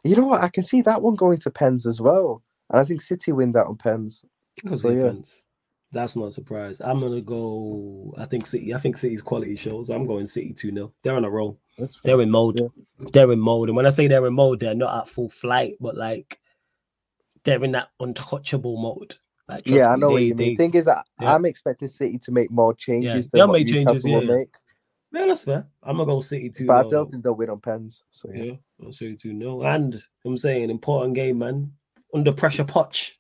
[0.04, 0.44] You know what?
[0.44, 3.52] I can see that one going to pens as well, and I think City win
[3.52, 4.26] that on pens.
[4.56, 5.14] Because So, yeah.
[5.92, 6.82] That's not a surprise.
[6.82, 8.14] I'm gonna go.
[8.18, 8.74] I think City.
[8.74, 9.90] I think City's quality shows.
[9.90, 11.60] I'm going City two 0 They're on a roll.
[12.04, 12.60] They're in mode.
[12.60, 13.08] Yeah.
[13.12, 13.70] They're in mode.
[13.70, 16.40] And when I say they're in mode, they're not at full flight, but like
[17.44, 19.16] they're in that untouchable mode.
[19.48, 20.50] Like yeah, I me, know what you mean.
[20.50, 21.34] they- Thing is, that yeah.
[21.36, 24.56] I'm expecting City to make more changes they'll than what make changes, Newcastle will make,
[25.14, 25.68] Yeah, that's fair.
[25.84, 26.66] I'm gonna go City two.
[26.66, 28.04] but I don't think they'll win on pens.
[28.12, 28.54] So yeah.
[28.80, 31.74] Yeah, say two 0 And I'm saying important game, man.
[32.14, 33.14] Under pressure, Poch.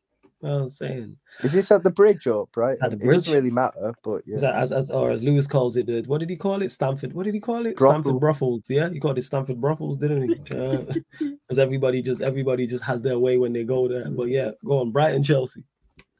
[0.45, 1.17] You know what I'm saying.
[1.41, 2.77] Is this at the bridge up, right?
[2.83, 3.15] at the It bridge.
[3.17, 4.35] doesn't really matter, but yeah.
[4.35, 6.69] Is that as, as or as Lewis calls it, the, what did he call it?
[6.69, 7.13] Stamford.
[7.13, 7.77] What did he call it?
[7.77, 8.01] Brothel.
[8.03, 8.63] Stamford Brothels.
[8.69, 10.35] Yeah, he called it Stamford Brothels, didn't he?
[11.47, 14.07] Because everybody just everybody just has their way when they go there.
[14.09, 14.91] But yeah, go on.
[14.91, 15.63] Brighton, Chelsea,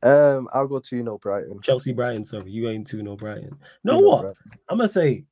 [0.02, 1.60] Um, I'll go two 0 Brighton.
[1.62, 2.24] Chelsea, Brighton.
[2.26, 3.58] Sorry, you ain't two no Brighton.
[3.84, 4.22] No 2-0 what?
[4.22, 4.42] Brighton.
[4.70, 5.26] I'm gonna say,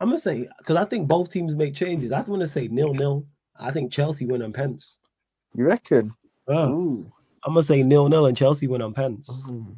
[0.00, 2.12] I'm gonna say because I think both teams make changes.
[2.12, 3.26] I want to say nil nil.
[3.58, 4.98] I think Chelsea win on pens.
[5.54, 6.14] You reckon?
[6.48, 6.66] Yeah.
[6.68, 7.12] Ooh.
[7.48, 9.28] I'm gonna say nil nil and Chelsea win on pens.
[9.48, 9.76] Ooh.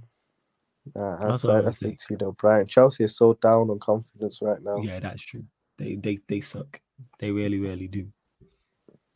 [0.95, 1.99] Nah, That's that's what I that's think.
[2.07, 2.66] two 0 Brighton.
[2.66, 4.79] Chelsea is so down on confidence right now.
[4.83, 5.45] Yeah, that's true.
[5.79, 6.81] They they they suck.
[7.18, 8.09] They really really do.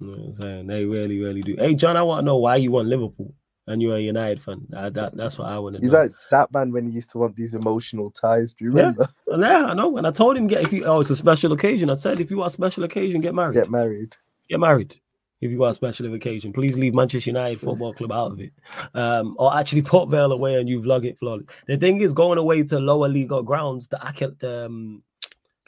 [0.01, 0.67] You know what I'm saying?
[0.69, 1.57] They really really do.
[1.59, 3.35] Hey John, I want to know why you want Liverpool
[3.67, 4.67] and you're a United fan.
[4.71, 5.85] That, that that's what I want to know.
[5.85, 6.01] He's know.
[6.01, 8.55] like Statman when he used to want these emotional ties.
[8.55, 8.77] Do you Yeah.
[8.83, 9.09] remember?
[9.27, 9.97] Well, yeah, I know.
[9.97, 11.91] And I told him get if you oh it's a special occasion.
[11.91, 13.55] I said if you want a special occasion, get married.
[13.55, 14.17] Get married.
[14.49, 15.01] Get married.
[15.45, 18.53] If you want a special occasion, please leave Manchester United Football Club out of it.
[18.95, 21.47] Um, or actually Port Vale away and you vlog it flawless.
[21.67, 23.99] The thing is, going away to lower league or grounds, the,
[24.43, 25.03] um,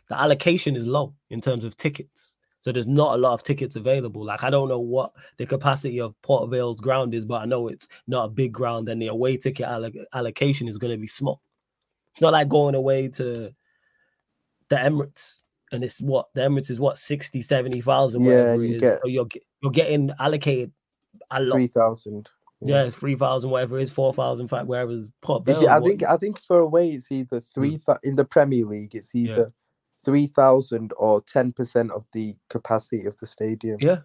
[0.09, 2.37] the allocation is low in terms of tickets.
[2.62, 4.24] So there's not a lot of tickets available.
[4.24, 7.68] Like I don't know what the capacity of Port Vale's ground is, but I know
[7.68, 11.07] it's not a big ground, and the away ticket alloc- allocation is going to be
[11.07, 11.43] small.
[12.14, 13.53] It's not like going away to
[14.68, 18.81] the Emirates, and it's what the Emirates is what 60, 70,000, Yeah, whatever it you
[18.81, 19.29] get- So you're
[19.66, 20.72] you're getting allocated
[21.30, 21.54] a lot.
[21.54, 22.28] Three thousand.
[22.62, 25.60] Yeah, it's three thousand, whatever it is, four thousand five, wherever it's Port Vale.
[25.62, 28.94] it, I think I think for away it's either three thou- in the Premier League.
[28.94, 29.18] It's Hmm.
[29.18, 29.32] Yeah.
[29.32, 29.52] either
[30.04, 33.76] three thousand or ten percent of the capacity of the stadium.
[33.80, 34.00] Yeah.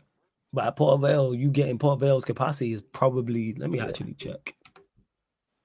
[0.53, 3.85] But at Port Vale, you getting Port Vale's capacity is probably let me Yeah.
[3.87, 4.53] actually check.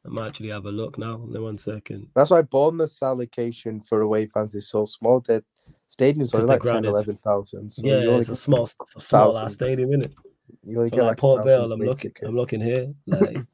[0.07, 1.25] I'm actually have a look now.
[1.27, 2.09] No one second.
[2.15, 5.21] That's why Bournemouth's allocation for away fans is so small.
[5.27, 5.45] That
[5.89, 7.71] stadium's only like 10, ground 11,000.
[7.71, 9.51] So yeah, it's a small, it's a small ass 1,000.
[9.51, 10.15] stadium, isn't it?
[10.65, 12.13] you only So get like like Port Vale, I'm looking.
[12.25, 12.93] I'm looking here.
[13.07, 13.47] Like,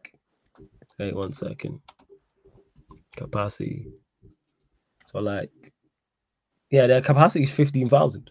[0.99, 1.81] wait one second.
[3.17, 3.89] Capacity.
[5.07, 5.51] So like,
[6.71, 8.31] yeah, their capacity is fifteen thousand.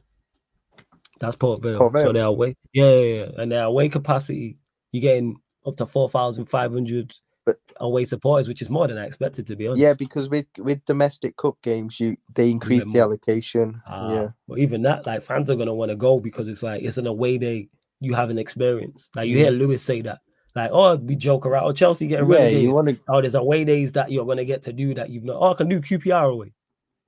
[1.20, 1.78] That's Port Vale.
[1.78, 2.14] Port So Vale.
[2.14, 4.58] their away, yeah, yeah, yeah, and their away capacity,
[4.92, 7.14] you're getting up to four thousand five hundred
[7.46, 9.82] But- away supporters, which is more than I expected to be honest.
[9.82, 13.82] Yeah, because with with domestic cup games, you they increase the allocation.
[13.88, 16.84] Ah, yeah, But even that, like fans are gonna want to go because it's like
[16.84, 17.70] it's an away day
[18.00, 19.10] you have an experience.
[19.16, 20.20] Like you hear Lewis say that,
[20.56, 22.34] like, oh, we joke around, oh, Chelsea getting ready.
[22.34, 22.40] yeah.
[22.40, 22.64] relegated.
[22.64, 25.24] You want to oh, there's away days that you're gonna get to do that you've
[25.24, 25.38] not.
[25.40, 26.54] Oh, I can do QPR away.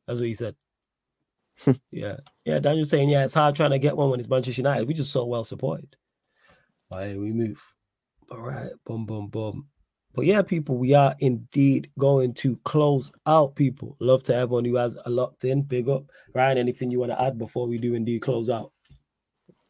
[0.07, 0.55] That's what he said.
[1.91, 2.59] yeah, yeah.
[2.59, 4.87] Daniel's saying, yeah, it's hard trying to get one when it's Manchester United.
[4.87, 5.95] We just so well supported.
[6.89, 7.61] Hey, we move.
[8.31, 9.67] All right, boom, boom, boom.
[10.15, 13.55] But yeah, people, we are indeed going to close out.
[13.55, 15.63] People, love to everyone who has a locked in.
[15.63, 16.03] Big up,
[16.33, 16.57] Ryan.
[16.59, 18.71] Anything you want to add before we do indeed close out?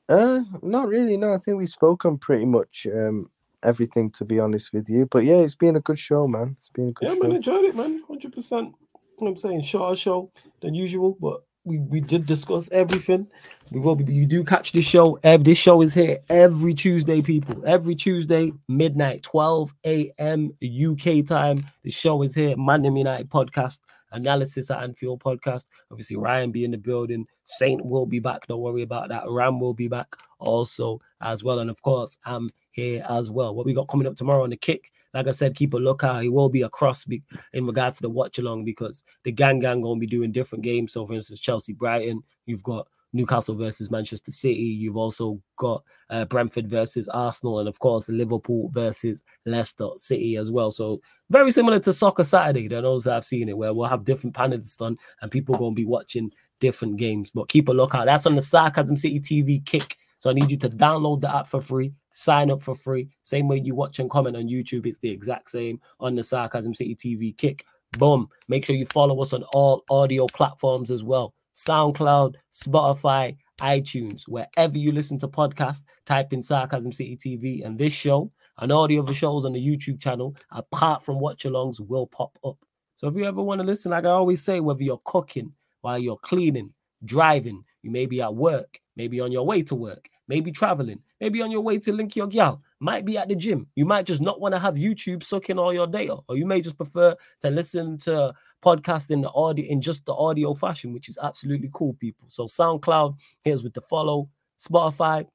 [0.09, 1.15] Uh, not really.
[1.15, 3.29] No, I think we spoke on pretty much um
[3.63, 5.07] everything to be honest with you.
[5.09, 6.57] But yeah, it's been a good show, man.
[6.59, 7.21] It's been a good Yeah, show.
[7.21, 8.03] man, enjoyed it, man.
[8.07, 8.75] Hundred percent.
[9.21, 10.31] I'm saying shorter show
[10.61, 13.27] than usual, but we, we did discuss everything.
[13.71, 14.11] We will be.
[14.13, 15.19] You do catch this show.
[15.23, 17.63] This show is here every Tuesday, people.
[17.65, 20.51] Every Tuesday, midnight, 12 a.m.
[20.61, 21.65] UK time.
[21.83, 22.55] The show is here.
[22.55, 23.79] Mandem United podcast
[24.11, 25.69] analysis at Anfield podcast.
[25.91, 27.25] Obviously, Ryan be in the building.
[27.43, 28.47] Saint will be back.
[28.47, 29.23] Don't worry about that.
[29.27, 33.55] Ram will be back also as well, and of course, I'm here as well.
[33.55, 34.91] What we got coming up tomorrow on the kick?
[35.13, 36.23] Like I said, keep a lookout.
[36.23, 39.81] It will be across be- in regards to the watch along because the gang gang
[39.81, 40.93] gonna be doing different games.
[40.93, 44.55] So, for instance, Chelsea Brighton, you've got Newcastle versus Manchester City.
[44.55, 50.49] You've also got uh, Brentford versus Arsenal, and of course Liverpool versus Leicester City as
[50.49, 50.71] well.
[50.71, 50.99] So
[51.29, 52.67] very similar to Soccer Saturday.
[52.67, 55.75] There those that have seen it where we'll have different panelists on, and people gonna
[55.75, 57.29] be watching different games.
[57.29, 58.05] But keep a lookout.
[58.05, 59.97] That's on the Sarcasm City TV kick.
[60.17, 63.09] So I need you to download the app for free, sign up for free.
[63.23, 66.73] Same way you watch and comment on YouTube, it's the exact same on the Sarcasm
[66.73, 67.65] City TV kick.
[67.97, 68.29] Boom.
[68.47, 71.33] Make sure you follow us on all audio platforms as well.
[71.55, 77.93] SoundCloud, Spotify, iTunes, wherever you listen to podcasts, type in Sarcasm City TV and this
[77.93, 82.07] show and all the other shows on the YouTube channel, apart from watch alongs, will
[82.07, 82.57] pop up.
[82.97, 85.99] So if you ever want to listen, like I always say, whether you're cooking, while
[85.99, 90.51] you're cleaning, driving, you may be at work, maybe on your way to work, maybe
[90.51, 93.67] traveling, maybe on your way to link your gal, might be at the gym.
[93.75, 96.61] You might just not want to have YouTube sucking all your data, or you may
[96.61, 101.09] just prefer to listen to podcast in the audio in just the audio fashion, which
[101.09, 102.25] is absolutely cool, people.
[102.29, 105.25] So SoundCloud, here's with the follow, Spotify,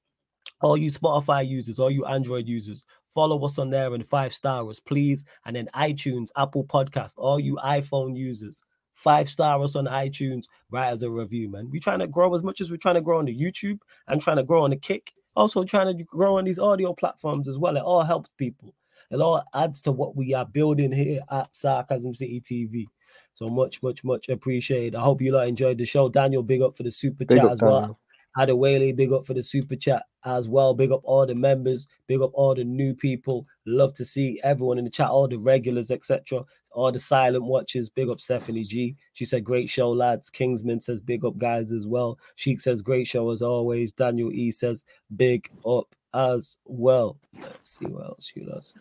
[0.60, 4.68] all you Spotify users, all you Android users, follow us on there and five star
[4.68, 5.24] us, please.
[5.44, 8.62] And then iTunes, Apple Podcast, all you iPhone users,
[8.98, 11.70] five star us on iTunes, write as a review, man.
[11.70, 13.78] We're trying to grow as much as we're trying to grow on the YouTube
[14.08, 15.12] and trying to grow on the kick.
[15.36, 17.76] Also trying to grow on these audio platforms as well.
[17.76, 18.74] It all helps people.
[19.10, 22.86] It all adds to what we are building here at Sarcasm City TV.
[23.34, 24.96] So much, much, much appreciated.
[24.96, 26.08] I hope you lot enjoyed the show.
[26.08, 27.80] Daniel, big up for the super Big chat up, as well.
[27.80, 27.98] Daniel.
[28.38, 30.74] Adewale, big up for the super chat as well.
[30.74, 33.46] Big up all the members, big up all the new people.
[33.66, 36.44] Love to see everyone in the chat, all the regulars, etc.
[36.72, 37.88] All the silent watchers.
[37.88, 38.96] Big up Stephanie G.
[39.14, 40.30] She said, Great show, lads.
[40.30, 42.18] Kingsman says, Big up, guys, as well.
[42.36, 43.92] Sheik says, Great show as always.
[43.92, 44.84] Daniel E says,
[45.16, 47.18] Big up as well.
[47.40, 48.72] Let's see what else you lot.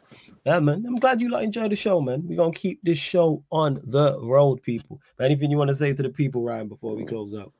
[0.45, 0.85] Yeah, man.
[0.87, 2.23] I'm glad you lot enjoyed the show, man.
[2.27, 4.99] We're gonna keep this show on the road, people.
[5.19, 7.53] Anything you want to say to the people, Ryan, before we close out?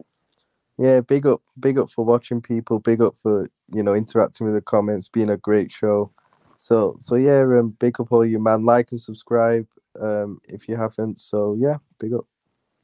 [0.78, 2.80] Yeah, big up, big up for watching people.
[2.80, 5.10] Big up for you know interacting with the comments.
[5.10, 6.12] Being a great show.
[6.58, 8.66] So so yeah, um, big up all you man.
[8.66, 9.68] Like and subscribe
[10.00, 11.20] um if you haven't.
[11.20, 12.26] So yeah, big up.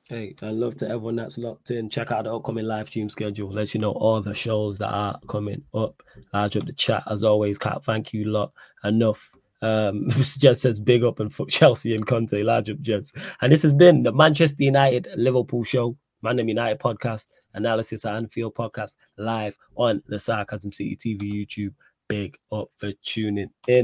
[0.09, 1.89] Hey, I love to everyone that's locked in.
[1.89, 3.49] Check out the upcoming live stream schedule.
[3.49, 6.03] Let you know all the shows that are coming up.
[6.33, 7.57] Large up the chat as always.
[7.57, 8.51] Cat, thank you lot
[8.83, 9.31] enough.
[9.61, 12.43] Um, Jess says big up and fuck Chelsea and Conte.
[12.43, 13.13] Large up, Jess.
[13.39, 18.55] And this has been the Manchester United Liverpool show, Mandem United podcast, analysis at Anfield
[18.55, 21.73] podcast, live on the Sarcasm City TV YouTube.
[22.07, 23.81] Big up for tuning in.